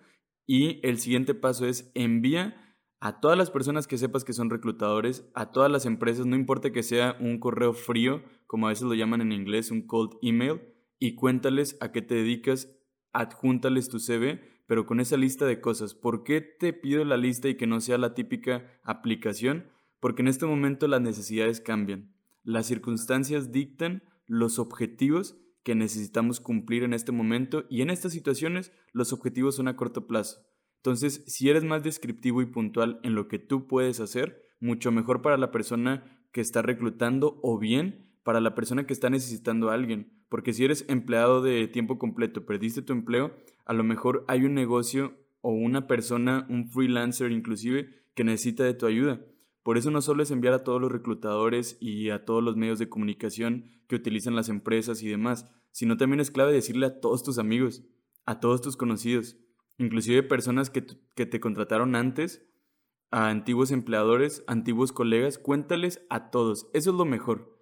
y 0.45 0.79
el 0.85 0.99
siguiente 0.99 1.33
paso 1.33 1.65
es 1.65 1.91
envía 1.93 2.66
a 2.99 3.19
todas 3.19 3.37
las 3.37 3.51
personas 3.51 3.87
que 3.87 3.97
sepas 3.97 4.23
que 4.23 4.33
son 4.33 4.49
reclutadores, 4.49 5.29
a 5.35 5.51
todas 5.51 5.71
las 5.71 5.85
empresas, 5.85 6.25
no 6.25 6.35
importa 6.35 6.71
que 6.71 6.83
sea 6.83 7.15
un 7.19 7.39
correo 7.39 7.73
frío, 7.73 8.23
como 8.47 8.67
a 8.67 8.69
veces 8.69 8.85
lo 8.85 8.95
llaman 8.95 9.21
en 9.21 9.31
inglés, 9.31 9.71
un 9.71 9.85
cold 9.85 10.11
email, 10.21 10.61
y 10.99 11.15
cuéntales 11.15 11.77
a 11.79 11.91
qué 11.91 12.01
te 12.01 12.15
dedicas, 12.15 12.75
adjúntales 13.13 13.89
tu 13.89 13.99
CV, 13.99 14.41
pero 14.67 14.85
con 14.85 14.99
esa 14.99 15.15
lista 15.15 15.45
de 15.45 15.61
cosas. 15.61 15.93
¿Por 15.93 16.23
qué 16.23 16.41
te 16.41 16.73
pido 16.73 17.05
la 17.05 17.17
lista 17.17 17.47
y 17.47 17.55
que 17.55 17.67
no 17.67 17.79
sea 17.79 17.97
la 17.97 18.13
típica 18.13 18.79
aplicación? 18.83 19.67
Porque 19.99 20.21
en 20.21 20.27
este 20.27 20.45
momento 20.45 20.87
las 20.87 21.01
necesidades 21.01 21.61
cambian. 21.61 22.13
Las 22.43 22.65
circunstancias 22.65 23.51
dictan 23.51 24.03
los 24.25 24.59
objetivos 24.59 25.37
que 25.63 25.75
necesitamos 25.75 26.39
cumplir 26.39 26.83
en 26.83 26.93
este 26.93 27.11
momento 27.11 27.65
y 27.69 27.81
en 27.81 27.89
estas 27.89 28.13
situaciones 28.13 28.71
los 28.91 29.13
objetivos 29.13 29.55
son 29.55 29.67
a 29.67 29.75
corto 29.75 30.07
plazo. 30.07 30.41
Entonces, 30.87 31.21
si 31.27 31.49
eres 31.49 31.65
más 31.65 31.83
descriptivo 31.83 32.41
y 32.41 32.45
puntual 32.45 33.01
en 33.03 33.13
lo 33.13 33.27
que 33.27 33.39
tú 33.39 33.67
puedes 33.67 33.99
hacer, 33.99 34.45
mucho 34.61 34.89
mejor 34.89 35.21
para 35.21 35.35
la 35.35 35.51
persona 35.51 36.05
que 36.31 36.39
está 36.39 36.61
reclutando 36.61 37.41
o 37.43 37.59
bien 37.59 38.07
para 38.23 38.39
la 38.39 38.55
persona 38.55 38.87
que 38.87 38.93
está 38.93 39.09
necesitando 39.09 39.69
a 39.69 39.73
alguien. 39.73 40.13
Porque 40.29 40.53
si 40.53 40.63
eres 40.63 40.85
empleado 40.87 41.41
de 41.41 41.67
tiempo 41.67 41.99
completo, 41.99 42.45
perdiste 42.45 42.81
tu 42.81 42.93
empleo, 42.93 43.35
a 43.65 43.73
lo 43.73 43.83
mejor 43.83 44.23
hay 44.29 44.45
un 44.45 44.53
negocio 44.53 45.17
o 45.41 45.51
una 45.51 45.87
persona, 45.87 46.47
un 46.49 46.69
freelancer 46.69 47.33
inclusive, 47.33 47.89
que 48.15 48.23
necesita 48.23 48.63
de 48.63 48.73
tu 48.73 48.85
ayuda. 48.85 49.19
Por 49.63 49.77
eso 49.77 49.91
no 49.91 50.01
solo 50.01 50.23
es 50.23 50.31
enviar 50.31 50.53
a 50.53 50.63
todos 50.63 50.79
los 50.79 50.89
reclutadores 50.89 51.75
y 51.81 52.11
a 52.11 52.23
todos 52.23 52.41
los 52.41 52.55
medios 52.55 52.79
de 52.79 52.87
comunicación 52.87 53.65
que 53.89 53.97
utilizan 53.97 54.37
las 54.37 54.47
empresas 54.47 55.03
y 55.03 55.09
demás, 55.09 55.51
sino 55.73 55.97
también 55.97 56.21
es 56.21 56.31
clave 56.31 56.53
decirle 56.53 56.85
a 56.85 57.01
todos 57.01 57.23
tus 57.23 57.39
amigos, 57.39 57.83
a 58.25 58.39
todos 58.39 58.61
tus 58.61 58.77
conocidos, 58.77 59.37
inclusive 59.77 60.23
personas 60.23 60.69
que, 60.69 60.85
que 61.15 61.25
te 61.25 61.39
contrataron 61.39 61.95
antes, 61.95 62.47
a 63.11 63.29
antiguos 63.29 63.71
empleadores, 63.71 64.43
antiguos 64.47 64.91
colegas, 64.91 65.37
cuéntales 65.37 66.05
a 66.09 66.29
todos. 66.29 66.69
Eso 66.73 66.91
es 66.91 66.95
lo 66.95 67.05
mejor. 67.05 67.57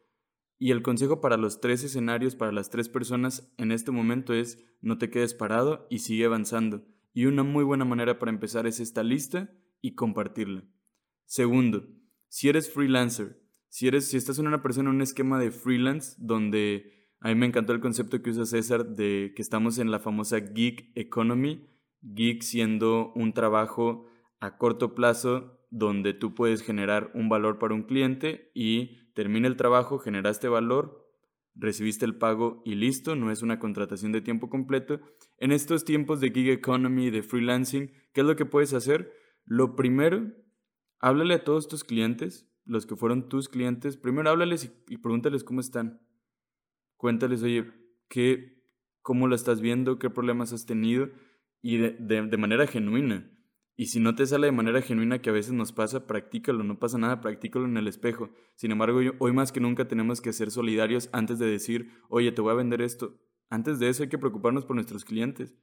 Y 0.58 0.72
el 0.72 0.82
consejo 0.82 1.22
para 1.22 1.38
los 1.38 1.60
tres 1.60 1.84
escenarios, 1.84 2.36
para 2.36 2.52
las 2.52 2.70
tres 2.70 2.90
personas 2.90 3.54
en 3.58 3.72
este 3.72 3.92
momento 3.92 4.34
es 4.34 4.66
no 4.82 4.98
te 4.98 5.10
quedes 5.10 5.34
parado 5.34 5.86
y 5.90 6.00
sigue 6.00 6.26
avanzando. 6.26 6.86
Y 7.14 7.26
una 7.26 7.44
muy 7.44 7.64
buena 7.64 7.86
manera 7.86 8.20
para 8.20 8.32
empezar 8.32 8.66
es 8.66 8.80
esta 8.80 9.04
lista 9.04 9.50
y 9.82 9.96
compartirla. 9.96 10.64
Segundo, 11.26 11.88
si 12.28 12.50
eres 12.50 12.72
freelancer, 12.72 13.42
si, 13.70 13.88
eres, 13.88 14.08
si 14.08 14.18
estás 14.18 14.40
en 14.40 14.48
una 14.48 14.62
persona 14.62 14.90
en 14.90 14.96
un 14.96 15.02
esquema 15.02 15.40
de 15.40 15.52
freelance, 15.52 16.16
donde 16.18 17.10
a 17.20 17.30
mí 17.30 17.36
me 17.36 17.46
encantó 17.46 17.74
el 17.74 17.82
concepto 17.82 18.22
que 18.22 18.30
usa 18.30 18.46
César 18.46 18.86
de 18.96 19.34
que 19.36 19.42
estamos 19.42 19.80
en 19.80 19.92
la 19.92 20.00
famosa 20.00 20.40
gig 20.40 20.92
economy, 20.96 21.66
gig 22.14 22.44
siendo 22.44 23.12
un 23.14 23.34
trabajo 23.34 24.06
a 24.40 24.58
corto 24.58 24.94
plazo 24.94 25.60
donde 25.70 26.14
tú 26.14 26.34
puedes 26.36 26.62
generar 26.62 27.12
un 27.14 27.30
valor 27.30 27.60
para 27.60 27.74
un 27.74 27.84
cliente 27.84 28.52
y 28.54 29.12
termina 29.14 29.48
el 29.48 29.58
trabajo, 29.58 29.98
generaste 29.98 30.48
valor, 30.48 31.06
recibiste 31.56 32.06
el 32.06 32.18
pago 32.18 32.62
y 32.66 32.76
listo, 32.76 33.16
no 33.16 33.32
es 33.32 33.42
una 33.42 33.60
contratación 33.60 34.12
de 34.12 34.22
tiempo 34.22 34.50
completo. 34.50 35.00
En 35.38 35.52
estos 35.52 35.86
tiempos 35.86 36.20
de 36.20 36.32
gig 36.32 36.50
economy, 36.50 37.10
de 37.10 37.24
freelancing, 37.24 37.92
¿qué 38.14 38.22
es 38.22 38.28
lo 38.28 38.36
que 38.36 38.46
puedes 38.46 38.74
hacer? 38.74 39.12
Lo 39.46 39.76
primero 39.76 40.32
háblale 41.00 41.36
a 41.36 41.44
todos 41.44 41.68
tus 41.68 41.84
clientes, 41.84 42.50
los 42.66 42.86
que 42.86 42.96
fueron 42.96 43.30
tus 43.30 43.48
clientes, 43.48 43.98
primero 43.98 44.30
háblales 44.30 44.72
y, 44.88 44.98
pregúntales 44.98 45.44
cómo 45.44 45.60
están. 45.60 46.02
Cuéntales, 46.98 47.44
oye, 47.44 47.72
¿qué, 48.10 48.62
¿cómo 49.02 49.28
lo 49.28 49.36
estás 49.36 49.62
viendo? 49.62 50.00
¿Qué 50.00 50.10
problemas 50.10 50.52
has 50.52 50.66
tenido? 50.66 51.10
Y 51.68 51.80
de, 51.80 52.38
manera 52.38 52.68
genuina. 52.68 53.28
Y 53.76 53.88
si 53.88 54.00
no 54.00 54.14
te 54.14 54.28
sale 54.28 54.46
de 54.46 54.52
manera 54.52 54.84
genuina, 54.84 55.24
que 55.24 55.32
a 55.32 55.34
veces 55.34 55.52
nos 55.52 55.72
pasa, 55.72 56.06
practícalo, 56.06 56.64
no 56.64 56.78
pasa 56.78 57.00
nada, 57.00 57.22
practícalo 57.22 57.66
en 57.66 57.76
el 57.76 57.88
espejo. 57.88 58.30
Sin 58.54 58.70
embargo, 58.70 59.00
hoy 59.18 59.34
más 59.34 59.52
que 59.52 59.60
nunca 59.60 59.88
tenemos 59.88 60.22
que 60.22 60.32
ser 60.32 60.52
solidarios 60.52 61.10
antes 61.12 61.40
de 61.40 61.48
decir, 61.48 61.90
oye, 62.08 62.32
te 62.32 62.42
voy 62.42 62.52
a 62.52 62.58
vender 62.58 62.84
esto. 62.84 63.20
Antes 63.50 63.80
de 63.80 63.90
eso 63.90 64.04
hay 64.04 64.10
que 64.10 64.20
preocuparnos 64.20 64.64
por 64.64 64.76
nuestros 64.76 65.06
clientes. 65.06 65.56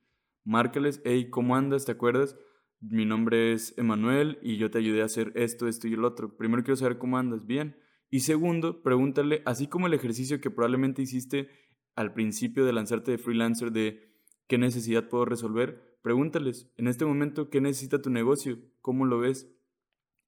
Márcales, 0.43 1.01
hey, 1.05 1.31
¿cómo 1.31 1.55
andas? 1.55 1.85
¿Te 1.85 1.93
acuerdas? 1.93 2.37
mi 2.81 3.07
nombre 3.07 3.53
es 3.53 3.79
Emanuel 3.79 4.41
y 4.43 4.57
yo 4.57 4.73
te 4.73 4.79
ayudé 4.79 5.03
a 5.03 5.05
hacer 5.05 5.31
esto, 5.37 5.69
esto 5.69 5.87
y 5.87 5.93
el 5.93 6.05
otro. 6.05 6.37
Primero 6.37 6.65
quiero 6.65 6.75
saber 6.75 6.99
cómo 6.99 7.17
andas, 7.17 7.47
bien. 7.47 7.77
Y 8.11 8.21
segundo, 8.21 8.83
pregúntale, 8.83 9.41
así 9.47 9.69
como 9.69 9.87
el 9.87 9.95
ejercicio 9.95 10.41
que 10.41 10.51
probablemente 10.51 11.01
hiciste 11.01 11.49
al 11.95 12.13
principio 12.13 12.65
de 12.65 12.73
lanzarte 12.73 13.13
de 13.13 13.19
freelancer 13.19 13.71
de 13.71 14.13
qué 14.49 14.59
necesidad 14.59 15.09
puedo 15.09 15.27
resolver, 15.27 15.92
pregúntales 16.03 16.71
en 16.77 16.89
este 16.89 17.05
momento 17.05 17.49
qué 17.51 17.61
necesita 17.61 18.03
tu 18.03 18.11
negocio, 18.11 18.59
cómo 18.81 19.07
lo 19.07 19.19
ves 19.19 19.51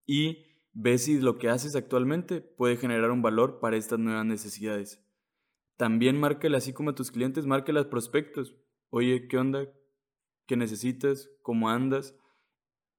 y 0.07 0.39
ve 0.73 0.99
si 0.99 1.21
lo 1.21 1.39
que 1.39 1.49
haces 1.49 1.77
actualmente 1.77 2.41
puede 2.41 2.77
generar 2.77 3.11
un 3.11 3.23
valor 3.23 3.61
para 3.61 3.77
estas 3.77 3.99
nuevas 3.99 4.25
necesidades. 4.25 5.05
También 5.77 6.19
márcale 6.19 6.57
así 6.57 6.73
como 6.73 6.91
a 6.91 6.95
tus 6.95 7.11
clientes, 7.11 7.47
márcale 7.47 7.85
prospectos. 7.85 8.57
Oye, 8.91 9.27
¿qué 9.29 9.39
onda? 9.39 9.69
¿Qué 10.47 10.57
necesitas? 10.57 11.31
¿Cómo 11.43 11.69
andas? 11.69 12.15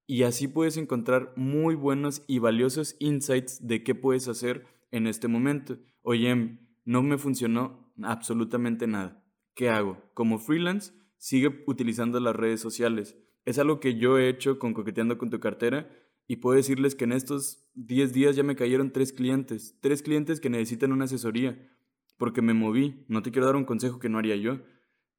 y 0.08 0.24
así 0.24 0.48
puedes 0.48 0.78
encontrar 0.78 1.34
muy 1.36 1.76
buenos 1.76 2.24
y 2.28 2.40
valiosos 2.40 2.96
insights 3.00 3.66
de 3.66 3.84
qué 3.84 3.96
puedes 3.96 4.28
hacer 4.28 4.68
en 4.92 5.08
este 5.08 5.28
momento. 5.28 5.78
Oye, 6.02 6.60
no 6.84 7.02
me 7.02 7.18
funcionó 7.18 7.92
absolutamente 8.04 8.88
nada. 8.88 9.24
¿Qué 9.56 9.70
hago? 9.70 10.02
Como 10.14 10.38
freelance, 10.38 10.94
sigue 11.18 11.64
utilizando 11.68 12.20
las 12.20 12.36
redes 12.36 12.62
sociales, 12.62 13.18
Es 13.46 13.60
algo 13.60 13.80
que 13.80 13.96
yo 13.96 14.18
he 14.18 14.28
hecho 14.28 14.58
con 14.58 14.74
coqueteando 14.74 15.20
con 15.20 15.30
tu 15.30 15.40
cartera 15.40 15.88
y 16.28 16.38
puedo 16.38 16.58
decirles 16.58 16.96
que 16.96 17.04
en 17.04 17.12
estos 17.12 17.70
10 17.76 18.12
días 18.12 18.36
ya 18.36 18.42
me 18.42 18.56
cayeron 18.56 18.92
tres 18.92 19.14
clientes, 19.14 19.78
tres 19.82 20.02
clientes 20.02 20.40
que 20.40 20.50
necesitan 20.50 20.92
una 20.92 21.06
asesoría, 21.06 21.72
porque 22.18 22.42
me 22.42 22.56
moví, 22.56 23.06
no 23.08 23.22
te 23.22 23.32
quiero 23.32 23.46
dar 23.46 23.56
un 23.56 23.66
consejo 23.66 24.00
que 24.00 24.10
no 24.10 24.18
haría 24.18 24.36
yo, 24.36 24.62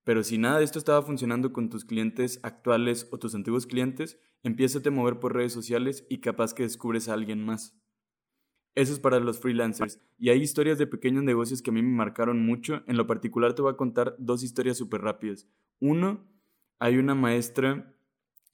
pero 0.02 0.24
si 0.24 0.38
nada 0.38 0.58
de 0.58 0.64
esto 0.64 0.78
estaba 0.78 1.02
funcionando 1.02 1.52
con 1.52 1.68
tus 1.68 1.84
clientes 1.84 2.40
actuales 2.42 3.08
o 3.12 3.18
tus 3.18 3.34
antiguos 3.34 3.66
clientes, 3.66 4.18
empieza 4.42 4.80
a 4.84 4.90
mover 4.90 5.18
por 5.18 5.34
redes 5.34 5.52
sociales 5.52 6.06
y 6.08 6.18
capaz 6.18 6.54
que 6.54 6.62
descubres 6.62 7.08
a 7.08 7.14
alguien 7.14 7.44
más. 7.44 7.76
Eso 8.76 8.92
es 8.92 9.00
para 9.00 9.18
los 9.18 9.40
freelancers. 9.40 10.00
Y 10.18 10.28
hay 10.28 10.40
historias 10.40 10.78
de 10.78 10.86
pequeños 10.86 11.24
negocios 11.24 11.62
que 11.62 11.70
a 11.70 11.72
mí 11.72 11.82
me 11.82 11.96
marcaron 11.96 12.44
mucho. 12.44 12.82
En 12.86 12.96
lo 12.96 13.06
particular 13.06 13.54
te 13.54 13.62
voy 13.62 13.72
a 13.72 13.76
contar 13.76 14.14
dos 14.18 14.42
historias 14.42 14.76
súper 14.76 15.00
rápidas. 15.00 15.48
Uno, 15.80 16.26
hay 16.78 16.98
una 16.98 17.14
maestra 17.14 17.94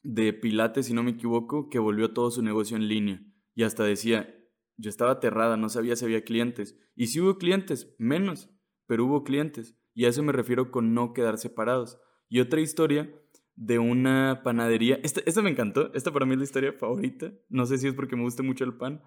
de 0.02 0.32
Pilates, 0.32 0.86
si 0.86 0.94
no 0.94 1.02
me 1.02 1.12
equivoco, 1.12 1.70
que 1.70 1.78
volvió 1.78 2.12
todo 2.12 2.30
su 2.30 2.42
negocio 2.42 2.76
en 2.76 2.88
línea. 2.88 3.22
Y 3.54 3.62
hasta 3.62 3.84
decía, 3.84 4.34
yo 4.76 4.90
estaba 4.90 5.12
aterrada, 5.12 5.56
no 5.56 5.68
sabía 5.68 5.96
si 5.96 6.04
había 6.04 6.24
clientes. 6.24 6.76
Y 6.94 7.08
si 7.08 7.20
hubo 7.20 7.38
clientes, 7.38 7.94
menos, 7.98 8.50
pero 8.86 9.04
hubo 9.04 9.24
clientes. 9.24 9.76
Y 9.94 10.06
a 10.06 10.08
eso 10.08 10.22
me 10.22 10.32
refiero 10.32 10.70
con 10.70 10.94
no 10.94 11.12
quedar 11.12 11.38
separados. 11.38 11.98
Y 12.28 12.40
otra 12.40 12.60
historia 12.60 13.12
de 13.54 13.78
una 13.78 14.40
panadería. 14.42 14.98
Esta, 15.02 15.20
esta 15.26 15.42
me 15.42 15.50
encantó. 15.50 15.92
Esta 15.94 16.12
para 16.12 16.26
mí 16.26 16.32
es 16.32 16.38
la 16.38 16.44
historia 16.44 16.72
favorita. 16.72 17.32
No 17.48 17.66
sé 17.66 17.78
si 17.78 17.88
es 17.88 17.94
porque 17.94 18.16
me 18.16 18.22
gusta 18.22 18.42
mucho 18.42 18.64
el 18.64 18.76
pan. 18.76 19.02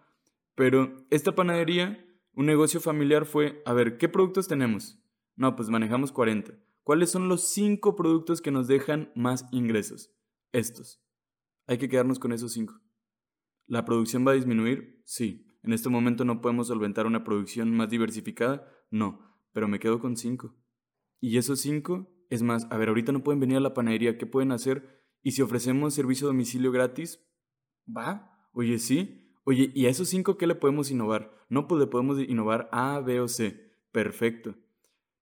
Pero 0.55 0.95
esta 1.09 1.35
panadería, 1.35 2.05
un 2.33 2.45
negocio 2.45 2.79
familiar 2.79 3.25
fue, 3.25 3.61
a 3.65 3.73
ver, 3.73 3.97
¿qué 3.97 4.07
productos 4.07 4.47
tenemos? 4.47 5.01
No, 5.35 5.55
pues 5.55 5.69
manejamos 5.69 6.11
40. 6.11 6.53
¿Cuáles 6.85 7.09
son 7.09 7.27
los 7.29 7.47
5 7.49 7.95
productos 7.95 8.41
que 8.41 8.51
nos 8.51 8.67
dejan 8.67 9.11
más 9.15 9.47
ingresos? 9.51 10.11
Estos. 10.51 11.03
Hay 11.65 11.79
que 11.79 11.89
quedarnos 11.89 12.19
con 12.19 12.31
esos 12.31 12.53
5. 12.53 12.79
¿La 13.65 13.85
producción 13.85 14.25
va 14.25 14.33
a 14.33 14.35
disminuir? 14.35 15.01
Sí. 15.03 15.47
¿En 15.63 15.73
este 15.73 15.89
momento 15.89 16.25
no 16.25 16.41
podemos 16.41 16.67
solventar 16.67 17.07
una 17.07 17.23
producción 17.23 17.71
más 17.71 17.89
diversificada? 17.89 18.71
No, 18.91 19.19
pero 19.51 19.67
me 19.67 19.79
quedo 19.79 19.99
con 19.99 20.15
5. 20.15 20.55
Y 21.19 21.39
esos 21.39 21.59
cinco, 21.59 22.07
es 22.29 22.43
más, 22.43 22.67
a 22.69 22.77
ver, 22.77 22.89
ahorita 22.89 23.11
no 23.11 23.23
pueden 23.23 23.39
venir 23.39 23.57
a 23.57 23.61
la 23.61 23.73
panadería, 23.73 24.19
¿qué 24.19 24.27
pueden 24.27 24.51
hacer? 24.51 25.03
Y 25.23 25.31
si 25.31 25.41
ofrecemos 25.41 25.95
servicio 25.95 26.27
a 26.27 26.29
domicilio 26.29 26.71
gratis, 26.71 27.19
¿va? 27.87 28.47
Oye, 28.53 28.77
sí. 28.77 29.33
Oye, 29.43 29.71
¿y 29.73 29.87
a 29.87 29.89
esos 29.89 30.07
cinco 30.07 30.37
qué 30.37 30.45
le 30.45 30.53
podemos 30.53 30.91
innovar? 30.91 31.35
No, 31.49 31.67
pues 31.67 31.79
le 31.79 31.87
podemos 31.87 32.19
innovar 32.19 32.69
A, 32.71 32.99
B 32.99 33.21
o 33.21 33.27
C. 33.27 33.71
Perfecto. 33.91 34.55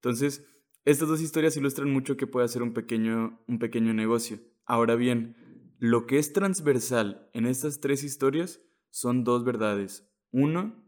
Entonces, 0.01 0.46
estas 0.85 1.07
dos 1.07 1.21
historias 1.21 1.57
ilustran 1.57 1.91
mucho 1.91 2.17
que 2.17 2.27
puede 2.27 2.45
hacer 2.45 2.61
un 2.61 2.73
pequeño, 2.73 3.43
un 3.47 3.59
pequeño 3.59 3.93
negocio. 3.93 4.39
Ahora 4.65 4.95
bien, 4.95 5.35
lo 5.79 6.05
que 6.07 6.17
es 6.17 6.33
transversal 6.33 7.29
en 7.33 7.45
estas 7.45 7.79
tres 7.79 8.03
historias 8.03 8.61
son 8.89 9.23
dos 9.23 9.43
verdades. 9.43 10.09
Uno, 10.31 10.83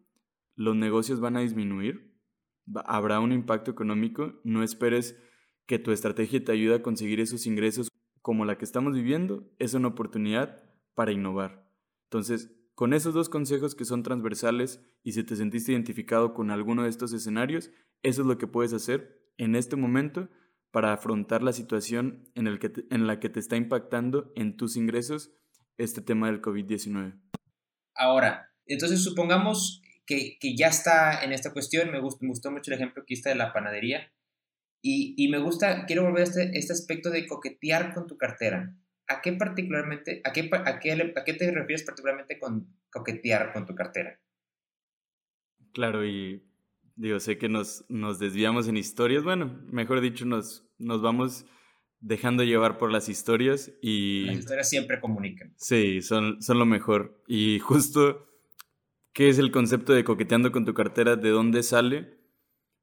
los 0.56 0.76
negocios 0.76 1.20
van 1.20 1.38
a 1.38 1.42
disminuir 1.42 2.16
habrá 2.86 3.20
un 3.20 3.32
impacto 3.32 3.72
económico. 3.72 4.40
No 4.44 4.64
esperes 4.64 5.18
que 5.66 5.80
tu 5.80 5.92
estrategia 5.92 6.44
te 6.44 6.52
ayude 6.52 6.76
a 6.76 6.84
conseguir 6.84 7.20
esos 7.20 7.46
ingresos 7.46 7.90
como 8.22 8.46
la 8.46 8.58
que 8.58 8.66
estamos 8.66 8.94
viviendo. 8.94 9.52
Es 9.60 9.74
una 9.74 9.90
oportunidad 9.90 10.64
para 10.94 11.12
innovar. 11.12 11.70
Entonces, 12.06 12.52
con 12.74 12.94
esos 12.94 13.14
dos 13.14 13.30
consejos 13.30 13.76
que 13.76 13.86
son 13.86 14.04
transversales 14.04 14.82
y 15.04 15.14
si 15.14 15.24
te 15.24 15.36
sentiste 15.36 15.72
identificado 15.72 16.34
con 16.34 16.52
alguno 16.52 16.84
de 16.84 16.90
estos 16.90 17.14
escenarios, 17.14 17.72
eso 18.04 18.22
es 18.22 18.28
lo 18.28 18.38
que 18.38 18.48
puedes 18.48 18.74
hacer 18.74 19.25
en 19.38 19.56
este 19.56 19.76
momento 19.76 20.30
para 20.72 20.94
afrontar 20.94 21.42
la 21.42 21.54
situación 21.54 22.30
en, 22.36 22.48
el 22.48 22.60
que 22.60 22.72
en 22.90 23.08
la 23.08 23.20
que 23.20 23.30
te 23.30 23.40
está 23.40 23.56
impactando 23.56 24.32
en 24.36 24.58
tus 24.58 24.76
ingresos 24.76 25.32
este 25.78 26.02
tema 26.02 26.28
del 26.28 26.42
COVID-19. 26.42 27.20
Ahora, 27.96 28.52
entonces 28.66 29.04
supongamos 29.04 29.82
que, 30.06 30.38
ya 30.56 30.68
está 30.68 31.24
en 31.24 31.32
esta 31.32 31.54
cuestión. 31.54 31.92
Me 31.92 32.00
gustó, 32.00 32.26
gustó 32.28 32.52
mucho 32.52 32.72
el 32.72 32.78
ejemplo 32.78 33.04
que 33.06 33.14
hiciste 33.14 33.30
de 33.30 33.36
la 33.36 33.54
panadería. 33.54 34.12
Y, 34.88 35.30
me 35.30 35.40
gusta, 35.40 35.88
quiero 35.88 36.04
volver 36.04 36.22
a 36.22 36.24
este, 36.26 36.58
este 36.58 36.74
aspecto 36.74 37.10
de 37.10 37.26
coquetear 37.26 37.94
con 37.96 38.06
tu 38.06 38.18
cartera. 38.18 38.76
¿A 39.08 39.22
qué 39.22 39.34
particularmente, 39.34 40.22
a 40.24 40.32
qué, 40.32 40.50
a 40.52 40.80
qué, 40.80 40.92
a 40.92 41.24
qué 41.24 41.34
te 41.34 41.52
refieres 41.52 41.84
particularmente 41.84 42.38
con 42.38 42.68
coquetear 42.92 43.52
con 43.52 43.66
tu 43.66 43.74
cartera? 43.74 44.20
Claro, 45.74 46.06
y 46.06 46.44
digo, 46.96 47.20
sé 47.20 47.38
que 47.38 47.50
nos, 47.50 47.86
nos 47.90 48.20
desviamos 48.20 48.68
en 48.68 48.78
historias. 48.78 49.24
Bueno, 49.24 49.62
mejor 49.72 50.02
dicho, 50.02 50.26
nos, 50.26 50.68
nos 50.78 51.02
vamos 51.02 51.46
dejando 52.00 52.44
llevar 52.44 52.78
por 52.78 52.92
las 52.92 53.10
historias 53.10 53.72
y... 53.82 54.26
Las 54.26 54.40
historias 54.40 54.70
siempre 54.70 55.00
comunican. 55.00 55.54
Sí, 55.58 56.02
son, 56.02 56.42
son 56.42 56.60
lo 56.60 56.66
mejor. 56.66 57.24
Y 57.28 57.60
justo 57.60 58.26
¿Qué 59.16 59.30
es 59.30 59.40
el 59.40 59.50
concepto 59.50 59.94
de 59.94 60.04
coqueteando 60.04 60.52
con 60.52 60.66
tu 60.66 60.74
cartera? 60.74 61.16
¿De 61.16 61.30
dónde 61.30 61.64
sale? 61.64 62.20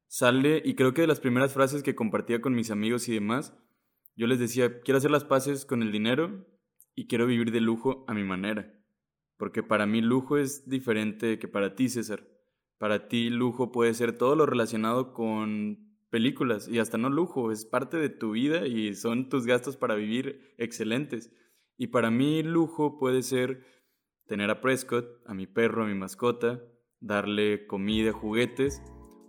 Sale, 0.06 0.62
y 0.64 0.74
creo 0.76 0.94
que 0.94 1.02
de 1.02 1.06
las 1.06 1.20
primeras 1.20 1.52
frases 1.52 1.82
que 1.82 1.94
compartía 1.94 2.40
con 2.40 2.54
mis 2.54 2.70
amigos 2.70 3.06
y 3.06 3.12
demás, 3.12 3.54
yo 4.16 4.26
les 4.26 4.38
decía, 4.38 4.80
quiero 4.80 4.96
hacer 4.96 5.10
las 5.10 5.24
paces 5.24 5.66
con 5.66 5.82
el 5.82 5.92
dinero 5.92 6.46
y 6.94 7.06
quiero 7.06 7.26
vivir 7.26 7.52
de 7.52 7.60
lujo 7.60 8.06
a 8.08 8.14
mi 8.14 8.24
manera. 8.24 8.72
Porque 9.36 9.62
para 9.62 9.84
mí 9.84 10.00
lujo 10.00 10.38
es 10.38 10.66
diferente 10.66 11.38
que 11.38 11.48
para 11.48 11.74
ti, 11.74 11.90
César. 11.90 12.26
Para 12.78 13.08
ti 13.08 13.30
lujo 13.30 13.72
puede 13.72 13.94
ser 13.94 14.16
todo 14.16 14.36
lo 14.36 14.46
relacionado 14.46 15.12
con 15.12 15.78
películas 16.10 16.68
y 16.68 16.78
hasta 16.78 16.98
no 16.98 17.08
lujo, 17.08 17.52
es 17.52 17.64
parte 17.64 17.96
de 17.96 18.10
tu 18.10 18.32
vida 18.32 18.66
y 18.66 18.94
son 18.94 19.28
tus 19.28 19.46
gastos 19.46 19.76
para 19.76 19.94
vivir 19.94 20.54
excelentes. 20.58 21.32
Y 21.78 21.88
para 21.88 22.10
mí 22.10 22.42
lujo 22.42 22.98
puede 22.98 23.22
ser 23.22 23.64
tener 24.26 24.50
a 24.50 24.60
Prescott, 24.60 25.06
a 25.26 25.34
mi 25.34 25.46
perro, 25.46 25.84
a 25.84 25.86
mi 25.86 25.94
mascota, 25.94 26.62
darle 27.00 27.66
comida, 27.66 28.12
juguetes, 28.12 28.82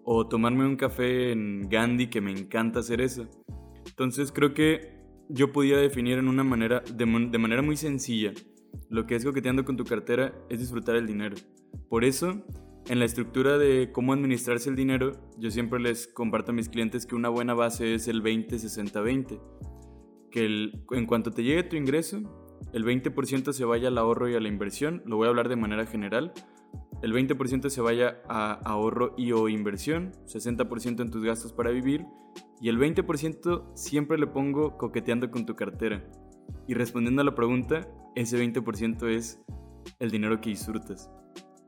o 0.03 0.27
tomarme 0.27 0.65
un 0.65 0.75
café 0.75 1.31
en 1.31 1.69
Gandhi, 1.69 2.07
que 2.07 2.21
me 2.21 2.31
encanta 2.31 2.79
hacer 2.79 3.01
eso. 3.01 3.27
Entonces 3.87 4.31
creo 4.31 4.53
que 4.53 4.99
yo 5.29 5.51
podía 5.51 5.77
definir 5.77 6.17
en 6.17 6.27
una 6.27 6.43
manera, 6.43 6.81
de, 6.81 7.05
de 7.05 7.37
manera 7.37 7.61
muy 7.61 7.77
sencilla, 7.77 8.33
lo 8.89 9.07
que 9.07 9.15
es 9.15 9.23
coqueteando 9.23 9.65
con 9.65 9.77
tu 9.77 9.85
cartera 9.85 10.33
es 10.49 10.59
disfrutar 10.59 10.95
el 10.95 11.07
dinero. 11.07 11.35
Por 11.89 12.03
eso, 12.03 12.43
en 12.89 12.99
la 12.99 13.05
estructura 13.05 13.57
de 13.57 13.91
cómo 13.91 14.13
administrarse 14.13 14.69
el 14.69 14.75
dinero, 14.75 15.13
yo 15.37 15.51
siempre 15.51 15.79
les 15.79 16.07
comparto 16.07 16.51
a 16.51 16.55
mis 16.55 16.69
clientes 16.69 17.05
que 17.05 17.15
una 17.15 17.29
buena 17.29 17.53
base 17.53 17.95
es 17.95 18.07
el 18.07 18.21
20-60-20. 18.21 19.39
Que 20.31 20.71
en 20.91 21.05
cuanto 21.05 21.31
te 21.31 21.43
llegue 21.43 21.63
tu 21.63 21.75
ingreso, 21.75 22.21
el 22.73 22.83
20% 22.83 23.53
se 23.53 23.65
vaya 23.65 23.87
al 23.87 23.97
ahorro 23.97 24.29
y 24.29 24.35
a 24.35 24.39
la 24.39 24.47
inversión, 24.47 25.01
lo 25.05 25.17
voy 25.17 25.27
a 25.27 25.29
hablar 25.29 25.47
de 25.47 25.55
manera 25.55 25.85
general. 25.85 26.33
El 27.01 27.13
20% 27.13 27.69
se 27.69 27.81
vaya 27.81 28.21
a 28.27 28.53
ahorro 28.53 29.13
y 29.17 29.31
o 29.31 29.47
inversión, 29.49 30.11
60% 30.25 31.01
en 31.01 31.11
tus 31.11 31.23
gastos 31.23 31.53
para 31.53 31.69
vivir 31.69 32.05
y 32.61 32.69
el 32.69 32.79
20% 32.79 33.71
siempre 33.75 34.17
le 34.17 34.27
pongo 34.27 34.77
coqueteando 34.77 35.29
con 35.29 35.45
tu 35.45 35.55
cartera. 35.55 36.03
Y 36.67 36.73
respondiendo 36.73 37.21
a 37.21 37.25
la 37.25 37.35
pregunta, 37.35 37.87
ese 38.15 38.37
20% 38.37 39.07
es 39.09 39.41
el 39.99 40.11
dinero 40.11 40.39
que 40.39 40.49
disfrutas, 40.49 41.09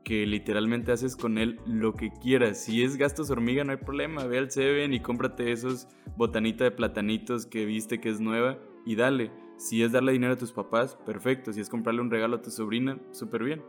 que 0.06 0.24
literalmente 0.24 0.92
haces 0.92 1.16
con 1.16 1.36
él 1.36 1.58
lo 1.66 1.94
que 1.94 2.12
quieras. 2.12 2.62
Si 2.62 2.84
es 2.84 2.96
gastos 2.96 3.28
hormiga, 3.28 3.64
no 3.64 3.72
hay 3.72 3.78
problema, 3.78 4.24
ve 4.24 4.38
al 4.38 4.52
Seven 4.52 4.94
y 4.94 5.00
cómprate 5.00 5.50
esos 5.50 5.88
botanita 6.16 6.62
de 6.62 6.70
platanitos 6.70 7.44
que 7.44 7.64
viste 7.64 8.00
que 8.00 8.10
es 8.10 8.20
nueva 8.20 8.56
y 8.86 8.94
dale 8.94 9.32
si 9.56 9.82
es 9.82 9.90
darle 9.90 10.12
dinero 10.12 10.34
a 10.34 10.36
tus 10.36 10.52
papás, 10.52 10.96
perfecto. 11.04 11.52
Si 11.52 11.60
es 11.60 11.68
comprarle 11.68 12.02
un 12.02 12.10
regalo 12.12 12.36
a 12.36 12.40
tu 12.40 12.52
sobrina, 12.52 13.00
súper 13.10 13.42
bien. 13.42 13.64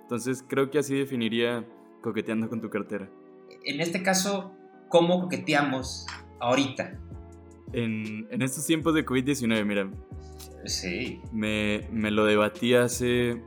Entonces 0.00 0.42
creo 0.48 0.70
que 0.70 0.78
así 0.78 0.96
definiría 0.96 1.68
coqueteando 2.00 2.48
con 2.48 2.62
tu 2.62 2.70
cartera. 2.70 3.10
En 3.62 3.82
este 3.82 4.02
caso, 4.02 4.54
¿cómo 4.88 5.20
coqueteamos 5.20 6.06
ahorita? 6.40 6.98
En, 7.74 8.28
en 8.30 8.40
estos 8.40 8.64
tiempos 8.64 8.94
de 8.94 9.04
COVID-19, 9.04 9.64
mira. 9.66 9.90
Sí. 10.64 11.20
Me, 11.32 11.86
me, 11.92 12.10
lo 12.10 12.24
debatí 12.24 12.72
hace... 12.72 13.42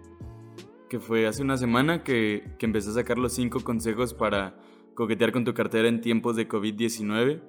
que 0.90 1.00
fue 1.00 1.28
hace 1.28 1.42
una 1.42 1.58
semana 1.58 2.04
que, 2.04 2.56
que 2.58 2.66
empecé 2.66 2.90
a 2.90 2.94
sacar 2.94 3.18
los 3.18 3.34
cinco 3.34 3.62
consejos 3.62 4.14
para 4.14 4.56
coquetear 4.96 5.32
con 5.32 5.44
tu 5.44 5.54
cartera 5.54 5.88
en 5.88 6.02
tiempos 6.02 6.36
de 6.36 6.48
COVID-19. 6.48 7.42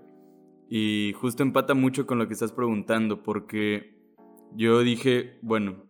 Y 0.69 1.13
justo 1.21 1.43
empata 1.43 1.75
mucho 1.75 2.07
con 2.07 2.19
lo 2.19 2.27
que 2.27 2.35
estás 2.35 2.53
preguntando, 2.53 3.23
porque 3.23 3.97
yo 4.55 4.81
dije, 4.81 5.39
bueno, 5.43 5.85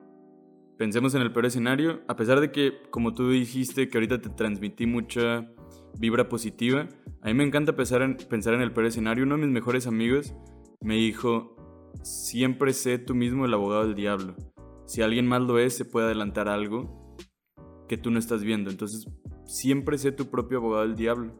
pensemos 0.76 1.14
en 1.14 1.22
el 1.22 1.32
peor 1.32 1.46
escenario, 1.46 2.02
a 2.08 2.16
pesar 2.16 2.40
de 2.40 2.52
que, 2.52 2.82
como 2.90 3.14
tú 3.14 3.30
dijiste, 3.30 3.88
que 3.88 3.96
ahorita 3.96 4.20
te 4.20 4.28
transmití 4.28 4.86
mucha 4.86 5.50
vibra 5.98 6.28
positiva, 6.28 6.88
a 7.22 7.28
mí 7.28 7.34
me 7.34 7.44
encanta 7.44 7.74
pensar 7.74 8.02
en, 8.02 8.16
pensar 8.16 8.54
en 8.54 8.60
el 8.60 8.72
peor 8.72 8.86
escenario. 8.86 9.24
Uno 9.24 9.36
de 9.36 9.42
mis 9.46 9.50
mejores 9.50 9.86
amigos 9.86 10.34
me 10.82 10.96
dijo, 10.96 11.56
siempre 12.02 12.74
sé 12.74 12.98
tú 12.98 13.14
mismo 13.14 13.46
el 13.46 13.54
abogado 13.54 13.84
del 13.86 13.94
diablo. 13.94 14.36
Si 14.84 15.00
alguien 15.00 15.26
más 15.26 15.42
lo 15.42 15.58
es, 15.58 15.74
se 15.74 15.84
puede 15.86 16.06
adelantar 16.06 16.48
algo 16.48 17.05
que 17.88 17.96
tú 17.96 18.10
no 18.10 18.18
estás 18.18 18.42
viendo. 18.42 18.70
Entonces, 18.70 19.08
siempre 19.44 19.98
sé 19.98 20.12
tu 20.12 20.26
propio 20.26 20.58
abogado 20.58 20.86
del 20.86 20.96
diablo. 20.96 21.32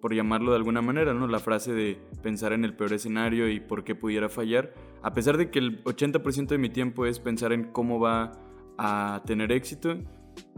por 0.00 0.14
llamarlo 0.14 0.50
de 0.52 0.56
alguna 0.56 0.80
manera, 0.80 1.12
¿no? 1.12 1.26
La 1.26 1.40
frase 1.40 1.74
de 1.74 1.98
pensar 2.22 2.54
en 2.54 2.64
el 2.64 2.74
peor 2.74 2.94
escenario 2.94 3.50
y 3.50 3.60
por 3.60 3.84
qué 3.84 3.94
pudiera 3.94 4.30
fallar, 4.30 4.72
a 5.02 5.12
pesar 5.12 5.36
de 5.36 5.50
que 5.50 5.58
el 5.58 5.84
80% 5.84 6.46
de 6.46 6.58
mi 6.58 6.70
tiempo 6.70 7.04
es 7.04 7.18
pensar 7.20 7.52
en 7.52 7.64
cómo 7.64 8.00
va 8.00 8.32
a 8.78 9.22
tener 9.26 9.52
éxito, 9.52 9.98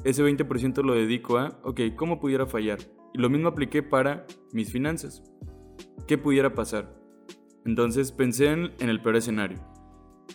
ese 0.04 0.22
20% 0.22 0.82
lo 0.84 0.94
dedico 0.94 1.38
a, 1.38 1.58
ok, 1.64 1.80
¿cómo 1.96 2.20
pudiera 2.20 2.46
fallar? 2.46 2.78
Y 3.12 3.18
lo 3.18 3.28
mismo 3.28 3.48
apliqué 3.48 3.82
para 3.82 4.26
mis 4.52 4.70
finanzas. 4.70 5.22
¿Qué 6.06 6.18
pudiera 6.18 6.54
pasar? 6.54 6.94
Entonces 7.64 8.12
pensé 8.12 8.52
en, 8.52 8.70
el 8.78 9.00
peor 9.00 9.16
escenario. 9.16 9.58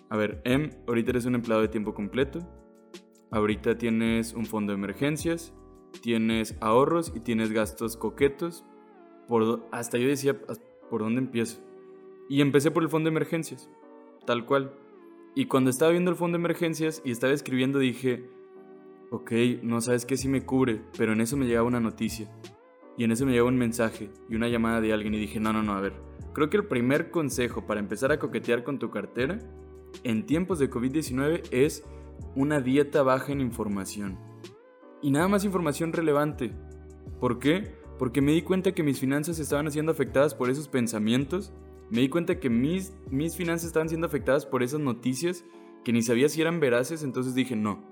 A 0.09 0.17
ver, 0.17 0.41
Em, 0.43 0.69
ahorita 0.87 1.11
eres 1.11 1.25
un 1.25 1.35
empleado 1.35 1.61
de 1.61 1.69
tiempo 1.69 1.93
completo, 1.93 2.39
ahorita 3.31 3.77
tienes 3.77 4.33
un 4.33 4.45
fondo 4.45 4.73
de 4.73 4.77
emergencias, 4.77 5.53
tienes 6.01 6.55
ahorros 6.61 7.11
y 7.15 7.21
tienes 7.21 7.51
gastos 7.51 7.97
coquetos. 7.97 8.65
Por, 9.27 9.67
hasta 9.71 9.97
yo 9.97 10.07
decía, 10.07 10.39
¿por 10.89 11.01
dónde 11.01 11.21
empiezo? 11.21 11.59
Y 12.29 12.41
empecé 12.41 12.71
por 12.71 12.83
el 12.83 12.89
fondo 12.89 13.09
de 13.09 13.15
emergencias, 13.15 13.69
tal 14.25 14.45
cual. 14.45 14.73
Y 15.33 15.45
cuando 15.45 15.69
estaba 15.69 15.91
viendo 15.91 16.11
el 16.11 16.17
fondo 16.17 16.37
de 16.37 16.41
emergencias 16.41 17.01
y 17.05 17.11
estaba 17.11 17.33
escribiendo 17.33 17.79
dije, 17.79 18.29
ok, 19.11 19.31
no 19.63 19.81
sabes 19.81 20.05
qué 20.05 20.17
si 20.17 20.27
me 20.27 20.45
cubre, 20.45 20.81
pero 20.97 21.13
en 21.13 21.21
eso 21.21 21.37
me 21.37 21.45
llegaba 21.45 21.67
una 21.67 21.79
noticia. 21.79 22.29
Y 22.97 23.05
en 23.05 23.11
eso 23.11 23.25
me 23.25 23.31
llegaba 23.31 23.49
un 23.49 23.57
mensaje 23.57 24.09
y 24.29 24.35
una 24.35 24.49
llamada 24.49 24.81
de 24.81 24.91
alguien 24.91 25.13
y 25.13 25.19
dije, 25.19 25.39
no, 25.39 25.53
no, 25.53 25.63
no, 25.63 25.73
a 25.73 25.81
ver, 25.81 25.93
creo 26.33 26.49
que 26.49 26.57
el 26.57 26.65
primer 26.65 27.09
consejo 27.09 27.65
para 27.65 27.79
empezar 27.79 28.11
a 28.11 28.19
coquetear 28.19 28.63
con 28.63 28.79
tu 28.79 28.89
cartera 28.89 29.39
en 30.03 30.25
tiempos 30.25 30.59
de 30.59 30.69
COVID-19 30.69 31.43
es 31.51 31.85
una 32.35 32.61
dieta 32.61 33.03
baja 33.03 33.31
en 33.31 33.41
información. 33.41 34.17
Y 35.01 35.11
nada 35.11 35.27
más 35.27 35.43
información 35.43 35.93
relevante. 35.93 36.53
¿Por 37.19 37.39
qué? 37.39 37.75
Porque 37.97 38.21
me 38.21 38.31
di 38.31 38.41
cuenta 38.41 38.73
que 38.73 38.83
mis 38.83 38.99
finanzas 38.99 39.39
estaban 39.39 39.69
siendo 39.71 39.91
afectadas 39.91 40.35
por 40.35 40.49
esos 40.49 40.67
pensamientos. 40.67 41.53
Me 41.89 42.01
di 42.01 42.09
cuenta 42.09 42.39
que 42.39 42.49
mis, 42.49 42.93
mis 43.09 43.35
finanzas 43.35 43.67
estaban 43.67 43.89
siendo 43.89 44.07
afectadas 44.07 44.45
por 44.45 44.63
esas 44.63 44.79
noticias 44.79 45.43
que 45.83 45.93
ni 45.93 46.01
sabía 46.01 46.29
si 46.29 46.41
eran 46.41 46.59
veraces. 46.59 47.03
Entonces 47.03 47.35
dije, 47.35 47.55
no. 47.55 47.83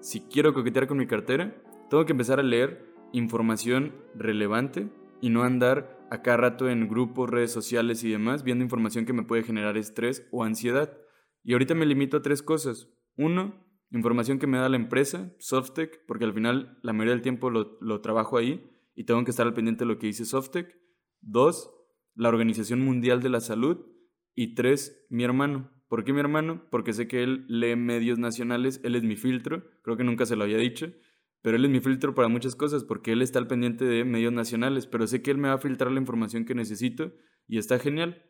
Si 0.00 0.20
quiero 0.20 0.54
coquetear 0.54 0.86
con 0.86 0.98
mi 0.98 1.06
cartera, 1.06 1.54
tengo 1.88 2.04
que 2.04 2.12
empezar 2.12 2.40
a 2.40 2.42
leer 2.42 2.94
información 3.12 3.94
relevante 4.14 4.88
y 5.20 5.30
no 5.30 5.42
andar 5.42 6.06
a 6.10 6.22
cada 6.22 6.36
rato 6.36 6.68
en 6.68 6.88
grupos, 6.88 7.30
redes 7.30 7.52
sociales 7.52 8.04
y 8.04 8.10
demás 8.10 8.44
viendo 8.44 8.64
información 8.64 9.06
que 9.06 9.12
me 9.12 9.22
puede 9.22 9.42
generar 9.42 9.76
estrés 9.76 10.26
o 10.30 10.44
ansiedad. 10.44 10.96
Y 11.42 11.52
ahorita 11.52 11.74
me 11.74 11.86
limito 11.86 12.18
a 12.18 12.22
tres 12.22 12.42
cosas. 12.42 12.88
Uno, 13.16 13.64
información 13.90 14.38
que 14.38 14.46
me 14.46 14.58
da 14.58 14.68
la 14.68 14.76
empresa, 14.76 15.32
Softec, 15.38 16.04
porque 16.06 16.24
al 16.24 16.34
final 16.34 16.78
la 16.82 16.92
mayoría 16.92 17.14
del 17.14 17.22
tiempo 17.22 17.50
lo, 17.50 18.00
trabajo 18.00 18.36
ahí 18.36 18.70
y 18.94 19.04
tengo 19.04 19.24
que 19.24 19.30
estar 19.30 19.46
al 19.46 19.54
pendiente 19.54 19.84
de 19.84 19.88
lo 19.88 19.98
que 19.98 20.08
dice 20.08 20.24
Softec. 20.24 20.76
Dos, 21.20 21.70
la 22.14 22.28
Organización 22.28 22.80
Mundial 22.80 23.22
de 23.22 23.28
la 23.28 23.40
Salud. 23.40 23.86
Y 24.34 24.54
tres, 24.54 25.06
mi 25.10 25.22
hermano. 25.22 25.70
¿Por 25.88 26.02
qué 26.02 26.12
mi 26.12 26.18
hermano? 26.18 26.66
Porque 26.70 26.92
sé 26.92 27.06
que 27.06 27.22
él 27.22 27.44
lee 27.48 27.76
medios 27.76 28.18
nacionales, 28.18 28.80
él 28.82 28.96
es 28.96 29.04
mi 29.04 29.14
filtro, 29.14 29.64
creo 29.82 29.96
que 29.96 30.02
nunca 30.02 30.26
se 30.26 30.34
lo 30.34 30.42
había 30.42 30.58
dicho, 30.58 30.92
pero 31.40 31.56
él 31.56 31.64
es 31.64 31.70
mi 31.70 31.78
filtro 31.78 32.14
para 32.16 32.26
muchas 32.26 32.56
cosas 32.56 32.82
porque 32.82 33.12
él 33.12 33.22
está 33.22 33.38
al 33.38 33.46
pendiente 33.46 33.84
de 33.84 34.04
medios 34.04 34.32
nacionales, 34.32 34.88
pero 34.88 35.06
sé 35.06 35.22
que 35.22 35.30
él 35.30 35.38
me 35.38 35.48
va 35.48 35.54
a 35.54 35.58
filtrar 35.58 35.92
la 35.92 36.00
información 36.00 36.46
que 36.46 36.54
necesito 36.54 37.12
y 37.46 37.58
está 37.58 37.78
genial. 37.78 38.24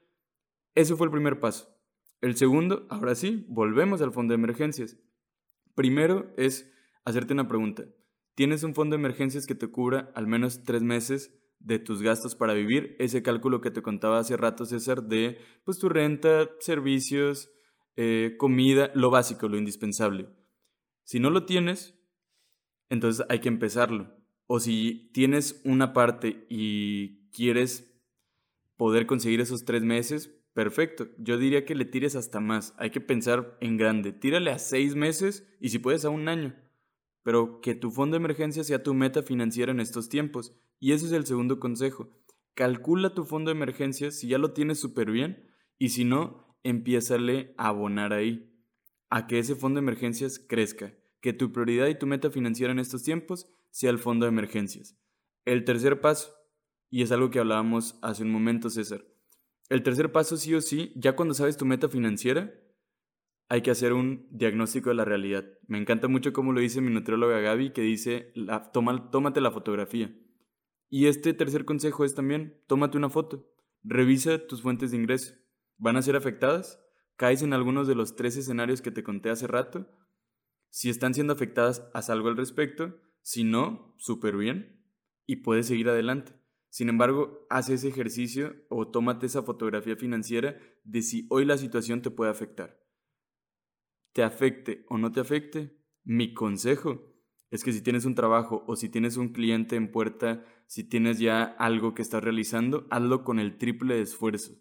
Ese 0.74 0.94
fue 0.94 1.06
el 1.06 1.12
primer 1.12 1.40
paso. 1.40 1.73
El 2.24 2.36
segundo, 2.36 2.86
ahora 2.88 3.14
sí, 3.14 3.44
volvemos 3.48 4.00
al 4.00 4.10
fondo 4.10 4.32
de 4.32 4.36
emergencias. 4.36 4.96
Primero 5.74 6.32
es 6.38 6.72
hacerte 7.04 7.34
una 7.34 7.48
pregunta. 7.48 7.84
¿Tienes 8.34 8.62
un 8.62 8.74
fondo 8.74 8.96
de 8.96 9.00
emergencias 9.00 9.46
que 9.46 9.54
te 9.54 9.66
cubra 9.66 10.10
al 10.14 10.26
menos 10.26 10.64
tres 10.64 10.80
meses 10.80 11.38
de 11.58 11.78
tus 11.78 12.00
gastos 12.00 12.34
para 12.34 12.54
vivir? 12.54 12.96
Ese 12.98 13.22
cálculo 13.22 13.60
que 13.60 13.70
te 13.70 13.82
contaba 13.82 14.18
hace 14.18 14.38
rato, 14.38 14.64
César, 14.64 15.02
de 15.02 15.36
pues 15.66 15.78
tu 15.78 15.90
renta, 15.90 16.48
servicios, 16.60 17.50
eh, 17.94 18.36
comida, 18.38 18.90
lo 18.94 19.10
básico, 19.10 19.46
lo 19.46 19.58
indispensable. 19.58 20.26
Si 21.02 21.20
no 21.20 21.28
lo 21.28 21.44
tienes, 21.44 21.94
entonces 22.88 23.26
hay 23.28 23.40
que 23.40 23.48
empezarlo. 23.48 24.16
O 24.46 24.60
si 24.60 25.10
tienes 25.12 25.60
una 25.66 25.92
parte 25.92 26.46
y 26.48 27.28
quieres 27.32 28.02
poder 28.78 29.04
conseguir 29.04 29.42
esos 29.42 29.66
tres 29.66 29.82
meses, 29.82 30.33
Perfecto. 30.54 31.08
Yo 31.18 31.36
diría 31.36 31.64
que 31.64 31.74
le 31.74 31.84
tires 31.84 32.14
hasta 32.14 32.38
más. 32.38 32.74
Hay 32.78 32.90
que 32.90 33.00
pensar 33.00 33.58
en 33.60 33.76
grande. 33.76 34.12
Tírale 34.12 34.52
a 34.52 34.60
seis 34.60 34.94
meses 34.94 35.46
y 35.60 35.70
si 35.70 35.80
puedes 35.80 36.04
a 36.04 36.10
un 36.10 36.28
año. 36.28 36.54
Pero 37.24 37.60
que 37.60 37.74
tu 37.74 37.90
fondo 37.90 38.14
de 38.14 38.20
emergencia 38.20 38.62
sea 38.62 38.82
tu 38.82 38.94
meta 38.94 39.24
financiera 39.24 39.72
en 39.72 39.80
estos 39.80 40.08
tiempos. 40.08 40.56
Y 40.78 40.92
ese 40.92 41.06
es 41.06 41.12
el 41.12 41.26
segundo 41.26 41.58
consejo. 41.58 42.08
Calcula 42.54 43.14
tu 43.14 43.24
fondo 43.24 43.50
de 43.50 43.56
emergencia 43.56 44.12
si 44.12 44.28
ya 44.28 44.38
lo 44.38 44.52
tienes 44.52 44.78
súper 44.78 45.10
bien 45.10 45.50
y 45.76 45.88
si 45.88 46.04
no, 46.04 46.56
empiézale 46.62 47.52
a 47.58 47.68
abonar 47.68 48.12
ahí. 48.12 48.48
A 49.10 49.26
que 49.26 49.40
ese 49.40 49.56
fondo 49.56 49.80
de 49.80 49.84
emergencias 49.84 50.38
crezca. 50.38 50.94
Que 51.20 51.32
tu 51.32 51.50
prioridad 51.50 51.88
y 51.88 51.98
tu 51.98 52.06
meta 52.06 52.30
financiera 52.30 52.72
en 52.72 52.78
estos 52.78 53.02
tiempos 53.02 53.48
sea 53.70 53.90
el 53.90 53.98
fondo 53.98 54.24
de 54.24 54.30
emergencias. 54.30 54.96
El 55.44 55.64
tercer 55.64 56.00
paso, 56.00 56.32
y 56.90 57.02
es 57.02 57.10
algo 57.10 57.30
que 57.30 57.40
hablábamos 57.40 57.98
hace 58.02 58.22
un 58.22 58.30
momento, 58.30 58.70
César 58.70 59.04
el 59.68 59.82
tercer 59.82 60.12
paso, 60.12 60.36
sí 60.36 60.54
o 60.54 60.60
sí, 60.60 60.92
ya 60.96 61.16
cuando 61.16 61.34
sabes 61.34 61.56
tu 61.56 61.64
meta 61.64 61.88
financiera, 61.88 62.52
hay 63.48 63.62
que 63.62 63.70
hacer 63.70 63.92
un 63.92 64.26
diagnóstico 64.30 64.90
de 64.90 64.96
la 64.96 65.04
realidad. 65.04 65.44
Me 65.66 65.78
encanta 65.78 66.08
mucho 66.08 66.32
cómo 66.32 66.52
lo 66.52 66.60
dice 66.60 66.80
mi 66.80 66.92
nutrióloga 66.92 67.40
Gaby, 67.40 67.72
que 67.72 67.82
dice, 67.82 68.32
tómate 68.72 69.40
la 69.40 69.50
fotografía. 69.50 70.14
Y 70.88 71.06
este 71.06 71.34
tercer 71.34 71.64
consejo 71.64 72.04
es 72.04 72.14
también, 72.14 72.62
tómate 72.66 72.96
una 72.98 73.10
foto, 73.10 73.50
revisa 73.82 74.46
tus 74.46 74.62
fuentes 74.62 74.90
de 74.90 74.96
ingreso. 74.96 75.34
¿Van 75.76 75.96
a 75.96 76.02
ser 76.02 76.16
afectadas? 76.16 76.80
¿Caes 77.16 77.42
en 77.42 77.52
algunos 77.52 77.86
de 77.86 77.94
los 77.94 78.16
tres 78.16 78.36
escenarios 78.36 78.80
que 78.80 78.90
te 78.90 79.02
conté 79.02 79.30
hace 79.30 79.46
rato? 79.46 79.88
Si 80.70 80.90
están 80.90 81.14
siendo 81.14 81.32
afectadas, 81.32 81.88
haz 81.94 82.10
algo 82.10 82.28
al 82.28 82.36
respecto. 82.36 83.00
Si 83.22 83.44
no, 83.44 83.94
súper 83.98 84.36
bien. 84.36 84.84
Y 85.26 85.36
puedes 85.36 85.66
seguir 85.66 85.88
adelante. 85.88 86.32
Sin 86.74 86.88
embargo, 86.88 87.46
haz 87.50 87.68
ese 87.68 87.86
ejercicio 87.86 88.56
o 88.68 88.88
tómate 88.88 89.26
esa 89.26 89.44
fotografía 89.44 89.94
financiera 89.94 90.58
de 90.82 91.02
si 91.02 91.24
hoy 91.30 91.44
la 91.44 91.56
situación 91.56 92.02
te 92.02 92.10
puede 92.10 92.32
afectar. 92.32 92.82
Te 94.12 94.24
afecte 94.24 94.84
o 94.88 94.98
no 94.98 95.12
te 95.12 95.20
afecte, 95.20 95.78
mi 96.02 96.34
consejo 96.34 97.14
es 97.52 97.62
que 97.62 97.72
si 97.72 97.80
tienes 97.80 98.06
un 98.06 98.16
trabajo 98.16 98.64
o 98.66 98.74
si 98.74 98.88
tienes 98.88 99.16
un 99.16 99.28
cliente 99.28 99.76
en 99.76 99.92
puerta, 99.92 100.44
si 100.66 100.82
tienes 100.82 101.20
ya 101.20 101.44
algo 101.44 101.94
que 101.94 102.02
estás 102.02 102.24
realizando, 102.24 102.88
hazlo 102.90 103.22
con 103.22 103.38
el 103.38 103.56
triple 103.56 103.94
de 103.94 104.02
esfuerzo. 104.02 104.54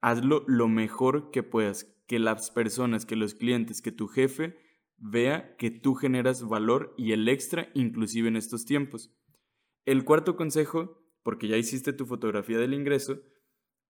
Hazlo 0.00 0.42
lo 0.48 0.66
mejor 0.66 1.30
que 1.30 1.44
puedas, 1.44 1.84
que 2.08 2.18
las 2.18 2.50
personas, 2.50 3.06
que 3.06 3.14
los 3.14 3.34
clientes, 3.34 3.82
que 3.82 3.92
tu 3.92 4.08
jefe 4.08 4.58
vea 4.96 5.54
que 5.58 5.70
tú 5.70 5.94
generas 5.94 6.42
valor 6.42 6.92
y 6.98 7.12
el 7.12 7.28
extra 7.28 7.68
inclusive 7.72 8.26
en 8.26 8.36
estos 8.36 8.64
tiempos. 8.64 9.14
El 9.84 10.04
cuarto 10.04 10.34
consejo 10.34 11.03
porque 11.24 11.48
ya 11.48 11.56
hiciste 11.56 11.92
tu 11.92 12.06
fotografía 12.06 12.58
del 12.58 12.74
ingreso, 12.74 13.20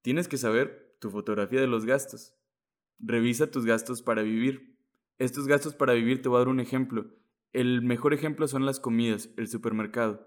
tienes 0.00 0.28
que 0.28 0.38
saber 0.38 0.96
tu 1.00 1.10
fotografía 1.10 1.60
de 1.60 1.66
los 1.66 1.84
gastos. 1.84 2.34
Revisa 2.98 3.50
tus 3.50 3.66
gastos 3.66 4.00
para 4.00 4.22
vivir. 4.22 4.78
Estos 5.18 5.46
gastos 5.46 5.74
para 5.74 5.92
vivir 5.92 6.22
te 6.22 6.30
voy 6.30 6.36
a 6.36 6.38
dar 6.38 6.48
un 6.48 6.60
ejemplo. 6.60 7.12
El 7.52 7.82
mejor 7.82 8.14
ejemplo 8.14 8.48
son 8.48 8.64
las 8.64 8.80
comidas, 8.80 9.28
el 9.36 9.48
supermercado. 9.48 10.26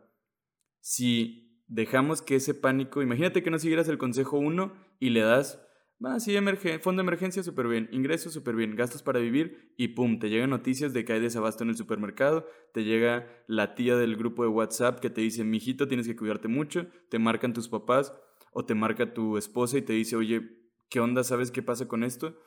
Si 0.81 1.63
dejamos 1.67 2.21
que 2.21 2.35
ese 2.35 2.53
pánico, 2.53 3.01
imagínate 3.01 3.41
que 3.41 3.49
no 3.49 3.57
siguieras 3.57 3.87
el 3.87 3.97
consejo 3.97 4.37
1 4.37 4.73
y 4.99 5.09
le 5.09 5.21
das 5.21 5.65
Ah, 6.03 6.19
sí, 6.19 6.35
fondo 6.79 7.01
de 7.01 7.07
emergencia 7.07 7.41
súper 7.41 7.67
bien, 7.67 7.89
ingresos 7.91 8.31
súper 8.31 8.55
bien, 8.55 8.75
gastos 8.75 9.01
para 9.01 9.19
vivir 9.19 9.73
y 9.77 9.89
pum, 9.89 10.19
te 10.19 10.29
llegan 10.29 10.51
noticias 10.51 10.93
de 10.93 11.03
que 11.03 11.13
hay 11.13 11.19
desabasto 11.19 11.63
en 11.63 11.71
el 11.71 11.75
supermercado, 11.75 12.45
te 12.71 12.83
llega 12.83 13.27
la 13.47 13.73
tía 13.73 13.97
del 13.97 14.15
grupo 14.15 14.43
de 14.43 14.49
WhatsApp 14.49 14.99
que 14.99 15.09
te 15.09 15.21
dice, 15.21 15.43
mijito, 15.43 15.87
tienes 15.87 16.05
que 16.05 16.15
cuidarte 16.15 16.49
mucho, 16.49 16.85
te 17.09 17.17
marcan 17.17 17.53
tus 17.53 17.67
papás 17.67 18.13
o 18.51 18.63
te 18.63 18.75
marca 18.75 19.11
tu 19.11 19.37
esposa 19.37 19.79
y 19.79 19.81
te 19.81 19.93
dice, 19.93 20.15
oye, 20.15 20.69
¿qué 20.87 20.99
onda? 20.99 21.23
¿Sabes 21.23 21.49
qué 21.49 21.63
pasa 21.63 21.87
con 21.87 22.03
esto? 22.03 22.37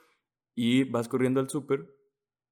Y 0.54 0.84
vas 0.84 1.08
corriendo 1.08 1.40
al 1.40 1.50
súper 1.50 1.92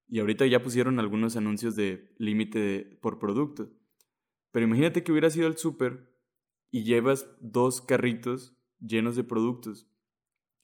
y 0.08 0.18
ahorita 0.18 0.46
ya 0.46 0.64
pusieron 0.64 0.98
algunos 0.98 1.36
anuncios 1.36 1.76
de 1.76 2.12
límite 2.18 2.98
por 3.00 3.20
producto. 3.20 3.70
Pero 4.50 4.66
imagínate 4.66 5.04
que 5.04 5.12
hubieras 5.12 5.36
ido 5.36 5.46
al 5.46 5.58
súper 5.58 6.12
y 6.72 6.82
llevas 6.82 7.30
dos 7.40 7.80
carritos 7.80 8.56
llenos 8.80 9.14
de 9.14 9.22
productos 9.22 9.87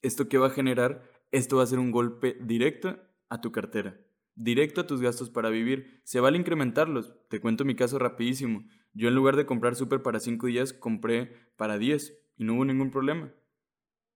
¿Esto 0.05 0.29
qué 0.29 0.37
va 0.37 0.47
a 0.47 0.51
generar? 0.51 1.01
Esto 1.31 1.57
va 1.57 1.63
a 1.63 1.67
ser 1.67 1.79
un 1.79 1.89
golpe 1.89 2.37
directo 2.39 2.99
a 3.27 3.41
tu 3.41 3.51
cartera, 3.51 3.99
directo 4.35 4.81
a 4.81 4.85
tus 4.85 5.01
gastos 5.01 5.31
para 5.31 5.49
vivir. 5.49 5.99
Se 6.03 6.19
vale 6.19 6.37
incrementarlos. 6.37 7.15
Te 7.27 7.41
cuento 7.41 7.65
mi 7.65 7.75
caso 7.75 7.97
rapidísimo. 7.97 8.67
Yo 8.93 9.07
en 9.07 9.15
lugar 9.15 9.35
de 9.35 9.47
comprar 9.47 9.75
súper 9.75 10.03
para 10.03 10.19
5 10.19 10.45
días, 10.45 10.73
compré 10.73 11.33
para 11.57 11.79
10 11.79 12.15
y 12.37 12.43
no 12.43 12.53
hubo 12.53 12.65
ningún 12.65 12.91
problema. 12.91 13.33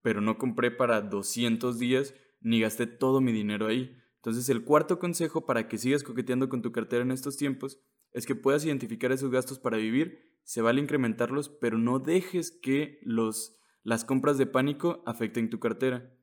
Pero 0.03 0.21
no 0.21 0.37
compré 0.37 0.69
para 0.69 1.01
200 1.01 1.79
días 1.79 2.13
ni 2.39 2.61
gasté 2.61 2.85
todo 2.85 3.19
mi 3.19 3.31
dinero 3.31 3.65
ahí. 3.65 3.97
Entonces 4.17 4.47
el 4.49 4.63
cuarto 4.63 4.99
consejo 4.99 5.47
para 5.47 5.67
que 5.67 5.79
sigas 5.79 6.03
coqueteando 6.03 6.49
con 6.49 6.61
tu 6.61 6.71
cartera 6.71 7.01
en 7.01 7.09
estos 7.09 7.35
tiempos 7.35 7.81
es 8.11 8.27
que 8.27 8.35
puedas 8.35 8.63
identificar 8.63 9.11
esos 9.11 9.31
gastos 9.31 9.57
para 9.57 9.77
vivir 9.77 10.29
se 10.49 10.63
vale 10.63 10.81
incrementarlos, 10.81 11.47
pero 11.47 11.77
no 11.77 11.99
dejes 11.99 12.49
que 12.49 12.99
los, 13.03 13.58
las 13.83 14.05
compras 14.05 14.37
de 14.37 14.45
pánico 14.45 15.03
afecten 15.05 15.49
tu 15.49 15.59
cartera. 15.59 16.13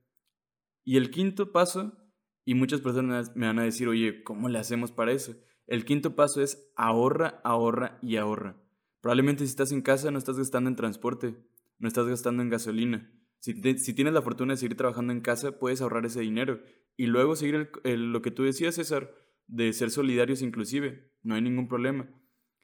Y 0.84 0.96
el 0.96 1.10
quinto 1.10 1.52
paso, 1.52 1.98
y 2.44 2.54
muchas 2.54 2.80
personas 2.80 3.34
me 3.34 3.46
van 3.46 3.58
a 3.58 3.64
decir, 3.64 3.88
oye, 3.88 4.22
¿cómo 4.22 4.48
le 4.48 4.58
hacemos 4.58 4.92
para 4.92 5.12
eso? 5.12 5.34
El 5.66 5.84
quinto 5.84 6.14
paso 6.14 6.42
es 6.42 6.70
ahorra, 6.76 7.40
ahorra 7.44 7.98
y 8.02 8.16
ahorra. 8.16 8.56
Probablemente 9.00 9.44
si 9.44 9.50
estás 9.50 9.72
en 9.72 9.82
casa 9.82 10.10
no 10.10 10.18
estás 10.18 10.38
gastando 10.38 10.70
en 10.70 10.76
transporte, 10.76 11.36
no 11.78 11.88
estás 11.88 12.06
gastando 12.06 12.42
en 12.42 12.50
gasolina. 12.50 13.10
Si, 13.38 13.54
tienes 13.94 14.14
la 14.14 14.22
fortuna 14.22 14.54
de 14.54 14.58
seguir 14.58 14.76
trabajando 14.76 15.12
en 15.12 15.20
casa, 15.20 15.58
puedes 15.58 15.80
ahorrar 15.80 16.06
ese 16.06 16.20
dinero. 16.20 16.60
Y 16.96 17.06
luego 17.06 17.36
seguir 17.36 17.70
lo 17.84 18.22
que 18.22 18.30
tú 18.30 18.44
decías, 18.44 18.76
César, 18.76 19.14
de 19.46 19.72
ser 19.72 19.90
solidarios 19.90 20.42
inclusive. 20.42 21.12
No 21.22 21.34
hay 21.34 21.42
ningún 21.42 21.68
problema. 21.68 22.08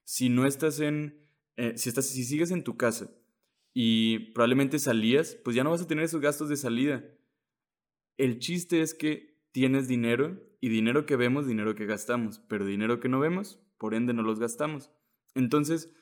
Si 0.04 0.28
no 0.28 0.46
estás 0.46 0.80
en... 0.80 1.28
Eh, 1.56 1.74
si, 1.76 1.88
estás, 1.88 2.06
si 2.06 2.24
sigues 2.24 2.50
en 2.50 2.64
tu 2.64 2.76
casa 2.76 3.10
y 3.74 4.32
probablemente 4.32 4.78
salías, 4.78 5.36
pues 5.44 5.56
ya 5.56 5.64
no 5.64 5.70
vas 5.70 5.82
a 5.82 5.86
tener 5.86 6.04
esos 6.04 6.20
gastos 6.20 6.48
de 6.48 6.56
salida. 6.56 7.04
El 8.18 8.38
chiste 8.38 8.82
es 8.82 8.94
que 8.94 9.40
tienes 9.52 9.88
dinero 9.88 10.42
y 10.60 10.68
dinero 10.68 11.06
que 11.06 11.16
vemos, 11.16 11.46
dinero 11.46 11.74
que 11.74 11.86
gastamos, 11.86 12.40
pero 12.48 12.66
dinero 12.66 13.00
que 13.00 13.08
no 13.08 13.20
vemos, 13.20 13.60
por 13.78 13.94
ende 13.94 14.12
no 14.12 14.22
los 14.22 14.38
gastamos. 14.38 14.90
Entonces, 15.34 15.92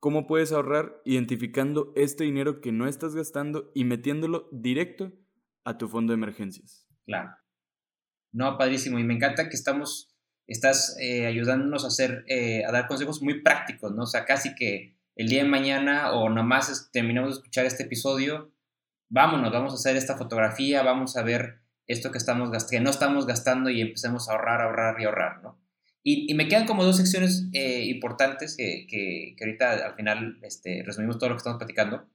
¿cómo 0.00 0.26
puedes 0.26 0.52
ahorrar 0.52 1.00
identificando 1.04 1.92
este 1.96 2.24
dinero 2.24 2.60
que 2.60 2.72
no 2.72 2.88
estás 2.88 3.14
gastando 3.14 3.70
y 3.74 3.84
metiéndolo 3.84 4.48
directo 4.52 5.12
a 5.64 5.78
tu 5.78 5.88
fondo 5.88 6.12
de 6.12 6.16
emergencias? 6.16 6.88
Claro. 7.06 7.30
No, 8.32 8.58
padrísimo. 8.58 8.98
Y 8.98 9.04
me 9.04 9.14
encanta 9.14 9.48
que 9.48 9.56
estamos, 9.56 10.16
estás 10.46 10.96
eh, 11.00 11.26
ayudándonos 11.26 11.84
a 11.84 11.88
hacer, 11.88 12.24
eh, 12.26 12.64
a 12.64 12.72
dar 12.72 12.88
consejos 12.88 13.22
muy 13.22 13.42
prácticos, 13.42 13.94
¿no? 13.94 14.02
O 14.02 14.06
sea, 14.06 14.24
casi 14.24 14.54
que 14.54 14.98
el 15.16 15.28
día 15.28 15.42
de 15.42 15.48
mañana 15.48 16.12
o 16.12 16.28
nomás 16.28 16.90
terminamos 16.92 17.30
de 17.30 17.38
escuchar 17.38 17.66
este 17.66 17.84
episodio, 17.84 18.52
vámonos, 19.08 19.52
vamos 19.52 19.72
a 19.72 19.76
hacer 19.76 19.96
esta 19.96 20.16
fotografía, 20.16 20.82
vamos 20.82 21.16
a 21.16 21.22
ver 21.22 21.60
esto 21.86 22.10
que, 22.10 22.18
estamos 22.18 22.50
que 22.70 22.80
no 22.80 22.90
estamos 22.90 23.26
gastando 23.26 23.70
y 23.70 23.80
empecemos 23.80 24.28
a 24.28 24.32
ahorrar, 24.32 24.62
ahorrar 24.62 25.00
y 25.00 25.04
ahorrar, 25.04 25.42
¿no? 25.42 25.58
Y, 26.04 26.34
me 26.34 26.48
quedan 26.48 26.66
como 26.66 26.82
dos 26.82 26.96
secciones 26.96 27.46
eh, 27.52 27.84
importantes 27.84 28.56
que, 28.56 28.86
que, 28.88 29.36
ahorita 29.40 29.86
al 29.86 29.94
final 29.94 30.38
este, 30.42 30.82
resumimos 30.84 31.18
todo 31.18 31.28
lo 31.28 31.36
que 31.36 31.38
estamos 31.38 31.58
platicando. 31.58 32.08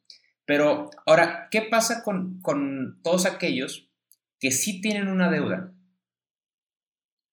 Pero 0.45 0.89
ahora, 1.05 1.47
¿qué 1.51 1.61
pasa 1.61 2.03
con, 2.03 2.41
con 2.41 2.99
todos 3.01 3.25
aquellos 3.25 3.89
que 4.39 4.51
sí 4.51 4.81
tienen 4.81 5.07
una 5.07 5.31
deuda? 5.31 5.71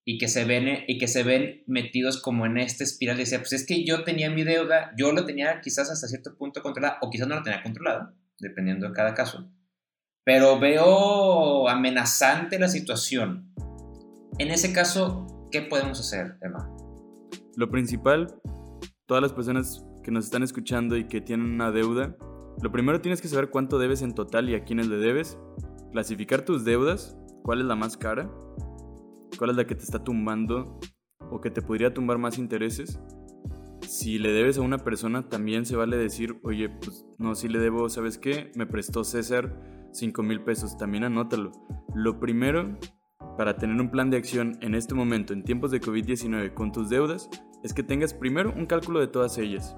Y 0.05 0.19
que 0.19 0.29
se 0.29 0.45
ven 0.45 0.85
y 0.87 0.99
que 0.99 1.09
se 1.09 1.23
ven 1.23 1.63
metidos 1.67 2.21
como 2.21 2.45
en 2.47 2.59
esta 2.59 2.85
espiral 2.85 3.17
de 3.17 3.23
decir, 3.23 3.39
pues 3.39 3.55
es 3.55 3.67
que 3.67 3.85
yo 3.85 4.05
tenía 4.05 4.31
mi 4.31 4.45
deuda, 4.45 4.93
yo 4.99 5.13
lo 5.13 5.25
tenía 5.25 5.61
quizás 5.63 5.91
hasta 5.91 6.07
cierto 6.09 6.37
punto 6.37 6.63
controlada 6.63 6.99
o 7.01 7.11
quizás 7.11 7.27
no 7.27 7.37
lo 7.37 7.43
tenía 7.43 7.63
controlado, 7.63 8.13
dependiendo 8.39 8.87
de 8.89 8.93
cada 8.93 9.15
caso. 9.15 9.51
Pero 10.25 10.59
veo 10.59 11.69
amenazante 11.69 12.59
la 12.59 12.69
situación. 12.69 13.53
En 14.39 14.51
ese 14.51 14.73
caso, 14.73 15.49
¿qué 15.51 15.63
podemos 15.63 16.01
hacer, 16.01 16.37
Emma? 16.43 16.71
Lo 17.57 17.71
principal, 17.71 18.35
todas 19.07 19.23
las 19.23 19.33
personas 19.33 19.85
que 20.03 20.11
nos 20.11 20.27
están 20.27 20.43
escuchando 20.43 20.97
y 20.97 21.09
que 21.09 21.21
tienen 21.21 21.47
una 21.47 21.71
deuda, 21.71 22.17
lo 22.63 22.73
primero 22.73 23.01
tienes 23.01 23.21
que 23.21 23.29
saber 23.29 23.51
cuánto 23.51 23.79
debes 23.79 24.03
en 24.03 24.15
total 24.15 24.51
y 24.51 24.55
a 24.55 24.65
quiénes 24.65 24.89
le 24.89 24.97
debes, 24.97 25.39
clasificar 25.93 26.45
tus 26.45 26.65
deudas, 26.65 27.17
cuál 27.43 27.61
es 27.61 27.67
la 27.67 27.77
más 27.77 27.97
cara, 27.97 28.31
cuál 29.37 29.51
es 29.51 29.57
la 29.57 29.67
que 29.67 29.75
te 29.75 29.85
está 29.85 30.03
tumbando 30.03 30.79
o 31.31 31.41
que 31.41 31.51
te 31.51 31.63
podría 31.63 31.95
tumbar 31.95 32.19
más 32.19 32.39
intereses. 32.39 33.01
Si 33.81 34.19
le 34.19 34.33
debes 34.33 34.59
a 34.59 34.63
una 34.63 34.79
persona, 34.79 35.29
también 35.29 35.67
se 35.67 35.77
vale 35.77 35.97
decir, 35.97 36.39
oye, 36.43 36.69
pues 36.69 37.05
no, 37.19 37.35
si 37.35 37.49
le 37.49 37.59
debo, 37.59 37.89
¿sabes 37.89 38.19
qué? 38.19 38.51
Me 38.55 38.67
prestó 38.67 39.05
César 39.05 39.89
5 39.93 40.23
mil 40.23 40.43
pesos, 40.43 40.77
también 40.77 41.05
anótalo. 41.05 41.53
Lo 41.95 42.19
primero 42.19 42.79
para 43.37 43.57
tener 43.57 43.81
un 43.81 43.91
plan 43.91 44.11
de 44.11 44.17
acción 44.17 44.59
en 44.61 44.75
este 44.75 44.95
momento, 44.95 45.33
en 45.33 45.45
tiempos 45.45 45.71
de 45.71 45.81
COVID-19, 45.81 46.55
con 46.55 46.73
tus 46.73 46.89
deudas, 46.89 47.29
es 47.63 47.73
que 47.73 47.83
tengas 47.83 48.15
primero 48.15 48.53
un 48.57 48.67
cálculo 48.67 49.01
de 49.01 49.09
todas 49.09 49.39
ellas. 49.39 49.77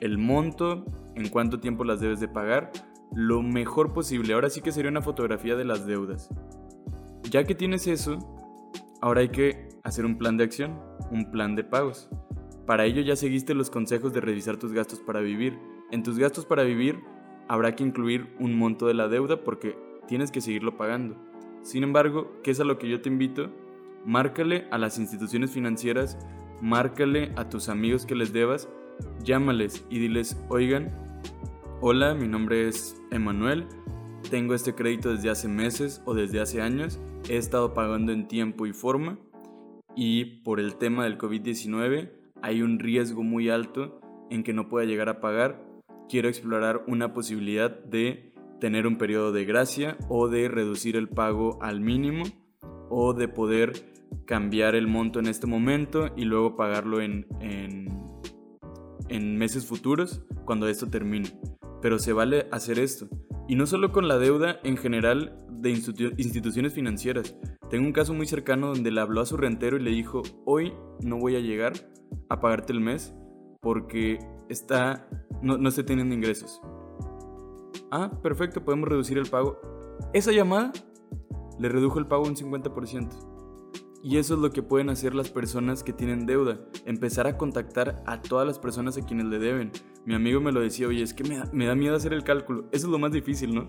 El 0.00 0.18
monto, 0.18 0.84
en 1.14 1.28
cuánto 1.28 1.60
tiempo 1.60 1.84
las 1.84 2.00
debes 2.00 2.20
de 2.20 2.28
pagar, 2.28 2.70
lo 3.12 3.42
mejor 3.42 3.92
posible. 3.92 4.34
Ahora 4.34 4.50
sí 4.50 4.60
que 4.60 4.72
sería 4.72 4.90
una 4.90 5.02
fotografía 5.02 5.56
de 5.56 5.64
las 5.64 5.86
deudas. 5.86 6.28
Ya 7.30 7.44
que 7.44 7.54
tienes 7.54 7.86
eso, 7.86 8.18
Ahora 9.00 9.20
hay 9.20 9.28
que 9.28 9.68
hacer 9.84 10.06
un 10.06 10.16
plan 10.16 10.36
de 10.36 10.44
acción, 10.44 10.80
un 11.10 11.30
plan 11.30 11.54
de 11.54 11.64
pagos. 11.64 12.08
Para 12.66 12.86
ello 12.86 13.02
ya 13.02 13.14
seguiste 13.14 13.54
los 13.54 13.70
consejos 13.70 14.12
de 14.12 14.20
revisar 14.20 14.56
tus 14.56 14.72
gastos 14.72 15.00
para 15.00 15.20
vivir. 15.20 15.58
En 15.90 16.02
tus 16.02 16.18
gastos 16.18 16.46
para 16.46 16.62
vivir 16.62 17.00
habrá 17.48 17.76
que 17.76 17.84
incluir 17.84 18.34
un 18.40 18.58
monto 18.58 18.86
de 18.86 18.94
la 18.94 19.08
deuda 19.08 19.44
porque 19.44 19.78
tienes 20.08 20.30
que 20.30 20.40
seguirlo 20.40 20.76
pagando. 20.76 21.16
Sin 21.62 21.82
embargo, 21.82 22.32
¿qué 22.42 22.50
es 22.50 22.60
a 22.60 22.64
lo 22.64 22.78
que 22.78 22.88
yo 22.88 23.00
te 23.00 23.08
invito? 23.08 23.50
Márcale 24.04 24.66
a 24.70 24.78
las 24.78 24.98
instituciones 24.98 25.50
financieras, 25.50 26.18
márcale 26.60 27.32
a 27.36 27.48
tus 27.48 27.68
amigos 27.68 28.06
que 28.06 28.14
les 28.14 28.32
debas, 28.32 28.68
llámales 29.22 29.84
y 29.90 29.98
diles, 29.98 30.40
oigan, 30.48 30.92
hola, 31.80 32.14
mi 32.14 32.28
nombre 32.28 32.68
es 32.68 33.00
Emanuel, 33.10 33.66
tengo 34.30 34.54
este 34.54 34.74
crédito 34.74 35.10
desde 35.10 35.30
hace 35.30 35.48
meses 35.48 36.02
o 36.04 36.14
desde 36.14 36.40
hace 36.40 36.62
años 36.62 37.00
he 37.28 37.36
estado 37.36 37.74
pagando 37.74 38.12
en 38.12 38.28
tiempo 38.28 38.66
y 38.66 38.72
forma 38.72 39.18
y 39.94 40.42
por 40.42 40.60
el 40.60 40.76
tema 40.76 41.04
del 41.04 41.18
COVID-19 41.18 42.10
hay 42.42 42.62
un 42.62 42.78
riesgo 42.78 43.22
muy 43.22 43.48
alto 43.48 44.00
en 44.30 44.42
que 44.42 44.52
no 44.52 44.68
pueda 44.68 44.86
llegar 44.86 45.08
a 45.08 45.20
pagar. 45.20 45.64
Quiero 46.08 46.28
explorar 46.28 46.84
una 46.86 47.12
posibilidad 47.12 47.70
de 47.70 48.32
tener 48.60 48.86
un 48.86 48.96
periodo 48.96 49.32
de 49.32 49.44
gracia 49.44 49.96
o 50.08 50.28
de 50.28 50.48
reducir 50.48 50.96
el 50.96 51.08
pago 51.08 51.58
al 51.62 51.80
mínimo 51.80 52.24
o 52.88 53.14
de 53.14 53.28
poder 53.28 53.72
cambiar 54.24 54.74
el 54.74 54.86
monto 54.86 55.18
en 55.18 55.26
este 55.26 55.46
momento 55.46 56.10
y 56.16 56.24
luego 56.24 56.56
pagarlo 56.56 57.00
en, 57.00 57.26
en, 57.40 57.88
en 59.08 59.36
meses 59.36 59.66
futuros 59.66 60.22
cuando 60.44 60.68
esto 60.68 60.88
termine. 60.88 61.30
Pero 61.82 61.98
se 61.98 62.12
vale 62.12 62.46
hacer 62.52 62.78
esto. 62.78 63.08
Y 63.48 63.56
no 63.56 63.66
solo 63.66 63.92
con 63.92 64.08
la 64.08 64.18
deuda 64.18 64.58
en 64.64 64.76
general 64.76 65.45
de 65.58 65.70
instituciones 65.70 66.72
financieras. 66.72 67.36
Tengo 67.70 67.86
un 67.86 67.92
caso 67.92 68.14
muy 68.14 68.26
cercano 68.26 68.68
donde 68.68 68.90
le 68.90 69.00
habló 69.00 69.20
a 69.20 69.26
su 69.26 69.36
rentero 69.36 69.76
y 69.76 69.82
le 69.82 69.90
dijo, 69.90 70.22
hoy 70.44 70.72
no 71.02 71.18
voy 71.18 71.36
a 71.36 71.40
llegar 71.40 71.72
a 72.28 72.40
pagarte 72.40 72.72
el 72.72 72.80
mes 72.80 73.14
porque 73.60 74.18
está, 74.48 75.08
no, 75.42 75.58
no 75.58 75.68
estoy 75.68 75.84
teniendo 75.84 76.14
ingresos. 76.14 76.60
Ah, 77.90 78.10
perfecto, 78.22 78.64
podemos 78.64 78.88
reducir 78.88 79.18
el 79.18 79.28
pago. 79.28 79.60
Esa 80.12 80.32
llamada 80.32 80.72
le 81.58 81.68
redujo 81.68 81.98
el 81.98 82.06
pago 82.06 82.24
un 82.24 82.36
50%. 82.36 83.35
Y 84.02 84.18
eso 84.18 84.34
es 84.34 84.40
lo 84.40 84.50
que 84.50 84.62
pueden 84.62 84.90
hacer 84.90 85.14
las 85.14 85.30
personas 85.30 85.82
que 85.82 85.92
tienen 85.92 86.26
deuda, 86.26 86.60
empezar 86.84 87.26
a 87.26 87.36
contactar 87.36 88.02
a 88.06 88.22
todas 88.22 88.46
las 88.46 88.58
personas 88.58 88.96
a 88.96 89.04
quienes 89.04 89.26
le 89.26 89.38
deben. 89.38 89.72
Mi 90.04 90.14
amigo 90.14 90.40
me 90.40 90.52
lo 90.52 90.60
decía, 90.60 90.86
oye, 90.86 91.02
es 91.02 91.12
que 91.12 91.24
me 91.24 91.38
da, 91.38 91.50
me 91.52 91.66
da 91.66 91.74
miedo 91.74 91.96
hacer 91.96 92.12
el 92.12 92.22
cálculo. 92.22 92.68
Eso 92.70 92.86
es 92.86 92.92
lo 92.92 92.98
más 92.98 93.10
difícil, 93.10 93.54
¿no? 93.54 93.68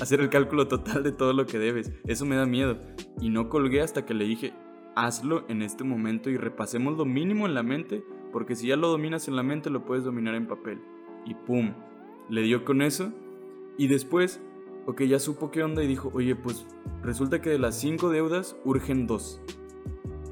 Hacer 0.00 0.20
el 0.20 0.28
cálculo 0.28 0.68
total 0.68 1.02
de 1.02 1.12
todo 1.12 1.32
lo 1.32 1.46
que 1.46 1.58
debes. 1.58 1.92
Eso 2.06 2.26
me 2.26 2.36
da 2.36 2.44
miedo. 2.44 2.78
Y 3.20 3.30
no 3.30 3.48
colgué 3.48 3.80
hasta 3.80 4.04
que 4.04 4.12
le 4.12 4.26
dije, 4.26 4.52
hazlo 4.96 5.44
en 5.48 5.62
este 5.62 5.84
momento 5.84 6.28
y 6.30 6.36
repasemos 6.36 6.98
lo 6.98 7.04
mínimo 7.04 7.46
en 7.46 7.54
la 7.54 7.62
mente, 7.62 8.04
porque 8.32 8.56
si 8.56 8.68
ya 8.68 8.76
lo 8.76 8.88
dominas 8.88 9.28
en 9.28 9.36
la 9.36 9.42
mente, 9.42 9.70
lo 9.70 9.84
puedes 9.84 10.04
dominar 10.04 10.34
en 10.34 10.46
papel. 10.46 10.80
Y 11.24 11.34
¡pum! 11.34 11.72
Le 12.28 12.42
dio 12.42 12.64
con 12.64 12.82
eso. 12.82 13.12
Y 13.78 13.86
después, 13.86 14.42
ok, 14.86 15.02
ya 15.02 15.18
supo 15.18 15.50
qué 15.50 15.62
onda 15.62 15.82
y 15.82 15.86
dijo, 15.86 16.10
oye, 16.14 16.36
pues 16.36 16.66
resulta 17.02 17.40
que 17.40 17.50
de 17.50 17.58
las 17.58 17.78
cinco 17.78 18.10
deudas 18.10 18.56
urgen 18.64 19.06
dos. 19.06 19.40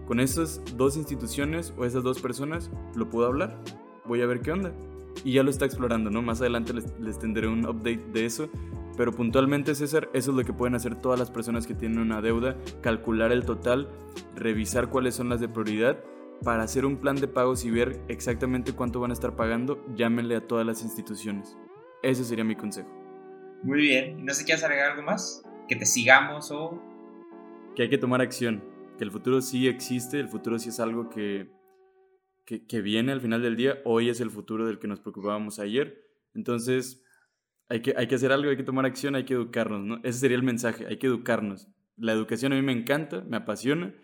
Con 0.07 0.21
esas 0.21 0.63
dos 0.77 0.97
instituciones 0.97 1.75
o 1.77 1.85
esas 1.85 2.03
dos 2.03 2.21
personas 2.21 2.71
lo 2.95 3.09
puedo 3.11 3.27
hablar. 3.27 3.63
Voy 4.07 4.23
a 4.23 4.27
ver 4.27 4.41
qué 4.41 4.53
onda. 4.53 4.73
Y 5.25 5.33
ya 5.33 5.43
lo 5.43 5.51
está 5.51 5.67
explorando, 5.67 6.11
¿no? 6.11 6.23
Más 6.23 6.41
adelante 6.41 6.73
les, 6.73 7.19
tendré 7.19 7.47
un 7.47 7.67
update 7.67 8.07
de 8.13 8.25
eso. 8.25 8.49
Pero 8.97 9.13
puntualmente, 9.13 9.75
César, 9.75 10.09
eso 10.15 10.31
es 10.31 10.37
lo 10.37 10.45
que 10.45 10.53
pueden 10.53 10.75
hacer 10.75 10.95
todas 10.95 11.19
las 11.19 11.31
personas 11.31 11.67
que 11.67 11.75
tienen 11.75 11.99
una 11.99 12.23
deuda, 12.23 12.57
calcular 12.81 13.33
el 13.33 13.45
total, 13.45 13.91
revisar 14.35 14.89
cuáles 14.89 15.15
son 15.15 15.29
las 15.29 15.41
de 15.41 15.49
prioridad 15.49 16.03
para 16.43 16.63
hacer 16.63 16.87
un 16.87 16.97
plan 16.97 17.17
de 17.17 17.29
pagos 17.29 17.65
y 17.65 17.71
ver 17.71 18.01
exactamente 18.09 18.73
cuánto 18.73 19.01
van 19.01 19.11
a 19.11 19.15
estar 19.15 19.37
pagando, 19.37 19.85
llámenle 19.95 20.37
a 20.37 20.47
todas 20.47 20.67
las 20.67 20.83
instituciones. 20.83 21.57
Ese 22.03 22.25
sería 22.25 22.45
mi 22.45 22.57
consejo. 22.57 22.98
Muy 23.63 23.81
bien. 23.81 24.25
¿No 24.25 24.35
sé 24.35 24.45
quieres 24.45 24.65
agregar 24.65 24.93
algo 24.93 25.03
más? 25.03 25.43
¿Que 25.69 25.77
te 25.77 25.87
sigamos 25.87 26.51
o...? 26.51 26.83
Que 27.75 27.83
hay 27.83 27.89
que 27.89 27.99
tomar 27.99 28.21
acción 28.21 28.63
que 28.99 29.05
el 29.05 29.11
futuro 29.13 29.41
sí 29.41 29.69
existe, 29.69 30.21
el 30.21 30.29
futuro 30.29 30.59
sí 30.59 30.69
es 30.69 30.81
algo 30.81 31.09
que, 31.09 31.49
que, 32.45 32.81
viene 32.83 33.13
al 33.13 33.21
final 33.21 33.41
del 33.41 33.57
día, 33.57 33.79
hoy 33.85 34.11
es 34.11 34.21
el 34.21 34.31
futuro 34.31 34.67
del 34.67 34.79
que 34.79 34.89
nos 34.89 35.01
preocupábamos 35.01 35.61
ayer, 35.61 36.05
entonces 36.35 37.05
hay 37.69 37.81
que, 37.81 37.95
hay 37.97 38.09
que 38.09 38.17
hacer 38.17 38.33
algo, 38.33 38.51
hay 38.51 38.57
que 38.57 38.65
tomar 38.65 38.85
acción, 38.85 39.15
hay 39.15 39.25
que 39.25 39.35
educarnos, 39.35 39.85
¿no? 39.85 40.01
Ese 40.03 40.19
sería 40.19 40.37
el 40.37 40.43
mensaje, 40.43 40.87
hay 40.87 40.99
que 40.99 41.07
educarnos. 41.07 41.69
La 41.97 42.13
educación 42.13 42.53
a 42.53 42.57
mí 42.57 42.63
me 42.63 42.73
encanta, 42.73 43.23
me 43.29 43.37
apasiona 43.37 43.95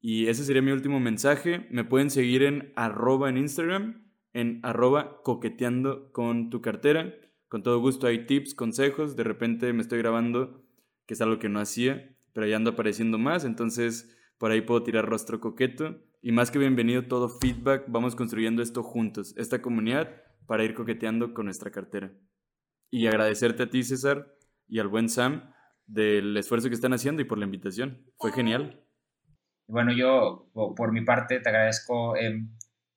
y 0.00 0.26
ese 0.28 0.44
sería 0.44 0.62
mi 0.62 0.72
último 0.72 1.00
mensaje. 1.00 1.66
Me 1.70 1.84
pueden 1.84 2.10
seguir 2.10 2.42
en 2.42 2.72
arroba 2.76 3.28
en 3.28 3.38
Instagram, 3.38 4.10
en 4.32 4.60
arroba 4.62 5.22
coqueteando 5.22 6.12
con 6.12 6.50
tu 6.50 6.60
cartera. 6.60 7.14
Con 7.50 7.64
todo 7.64 7.80
gusto 7.80 8.06
hay 8.06 8.26
tips, 8.26 8.54
consejos. 8.54 9.16
De 9.16 9.24
repente 9.24 9.72
me 9.72 9.82
estoy 9.82 9.98
grabando, 9.98 10.62
que 11.04 11.14
es 11.14 11.20
algo 11.20 11.40
que 11.40 11.48
no 11.48 11.58
hacía, 11.58 12.16
pero 12.32 12.46
ya 12.46 12.54
ando 12.54 12.70
apareciendo 12.70 13.18
más. 13.18 13.44
Entonces 13.44 14.16
por 14.38 14.52
ahí 14.52 14.60
puedo 14.60 14.84
tirar 14.84 15.04
rostro 15.04 15.40
coqueto. 15.40 15.98
Y 16.22 16.30
más 16.30 16.52
que 16.52 16.60
bienvenido 16.60 17.06
todo 17.06 17.28
feedback, 17.28 17.86
vamos 17.88 18.14
construyendo 18.14 18.62
esto 18.62 18.84
juntos, 18.84 19.34
esta 19.36 19.60
comunidad, 19.60 20.22
para 20.46 20.62
ir 20.62 20.74
coqueteando 20.74 21.34
con 21.34 21.46
nuestra 21.46 21.72
cartera. 21.72 22.12
Y 22.88 23.08
agradecerte 23.08 23.64
a 23.64 23.68
ti, 23.68 23.82
César, 23.82 24.32
y 24.68 24.78
al 24.78 24.86
buen 24.86 25.08
Sam 25.08 25.52
del 25.86 26.36
esfuerzo 26.36 26.68
que 26.68 26.76
están 26.76 26.92
haciendo 26.92 27.20
y 27.20 27.24
por 27.24 27.38
la 27.38 27.46
invitación. 27.46 28.06
Fue 28.16 28.30
genial. 28.30 28.80
Bueno, 29.66 29.92
yo 29.92 30.48
por 30.54 30.92
mi 30.92 31.04
parte 31.04 31.40
te 31.40 31.48
agradezco, 31.48 32.14
eh, 32.14 32.46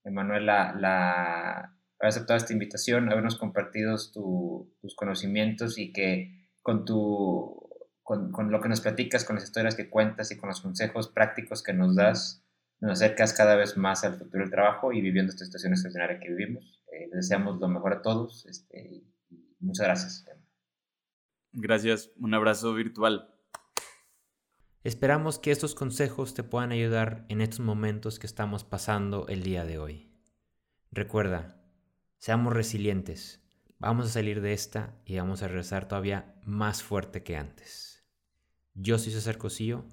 Emanuel, 0.04 0.46
la, 0.46 0.76
la, 0.76 1.76
haber 2.04 2.10
aceptado 2.10 2.38
esta 2.38 2.54
invitación, 2.54 3.10
habernos 3.10 3.38
compartido 3.38 3.96
tus 3.96 4.96
conocimientos 4.96 5.78
y 5.78 5.94
que 5.94 6.50
con, 6.62 6.86
tu, 6.86 7.70
con, 8.04 8.32
con, 8.32 8.52
lo 8.52 8.62
que 8.62 8.70
nos 8.70 8.82
platicas, 8.82 9.24
con 9.24 9.36
las 9.38 9.46
historias 9.46 9.76
que 9.76 9.90
cuentas 9.90 10.32
y 10.32 10.38
con 10.38 10.50
los 10.50 10.62
consejos 10.62 11.08
prácticos 11.08 11.64
que 11.64 11.74
nos 11.74 11.96
das, 11.96 12.44
nos 12.82 13.02
acercas 13.02 13.34
cada 13.34 13.56
vez 13.56 13.78
más 13.78 14.04
al 14.04 14.16
futuro 14.16 14.44
del 14.44 14.52
trabajo 14.52 14.92
y 14.92 15.02
viviendo 15.02 15.32
esta 15.32 15.46
situación 15.46 15.74
extraordinaria 15.74 16.20
que 16.20 16.30
vivimos. 16.30 16.82
Eh, 16.92 17.10
deseamos 17.14 17.60
lo 17.60 17.70
mejor 17.70 17.94
a 17.94 18.02
todos 18.02 18.46
este, 18.46 19.04
y 19.30 19.56
muchas 19.60 19.86
gracias. 19.86 20.26
Gracias, 21.54 22.12
un 22.18 22.34
abrazo 22.34 22.74
virtual. 22.74 23.34
Esperamos 24.84 25.40
que 25.40 25.52
estos 25.52 25.76
consejos 25.76 26.34
te 26.34 26.44
puedan 26.44 26.74
ayudar 26.74 27.26
en 27.30 27.40
estos 27.40 27.62
momentos 27.62 28.20
que 28.20 28.28
estamos 28.28 28.66
pasando 28.66 29.28
el 29.30 29.44
día 29.44 29.64
de 29.64 29.80
hoy. 29.80 30.12
Recuerda, 30.92 31.63
seamos 32.24 32.54
resilientes, 32.54 33.42
vamos 33.80 34.06
a 34.06 34.10
salir 34.10 34.40
de 34.40 34.54
esta 34.54 34.96
y 35.06 35.18
vamos 35.18 35.44
a 35.44 35.50
regresar 35.50 35.90
todavía 35.90 36.34
más 36.46 36.82
fuerte 36.82 37.22
que 37.22 37.36
antes. 37.36 38.02
Yo 38.76 38.98
soy 38.98 39.12
César 39.12 39.38
Cosío, 39.38 39.84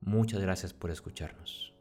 muchas 0.00 0.40
gracias 0.40 0.72
por 0.72 0.90
escucharnos. 0.90 1.72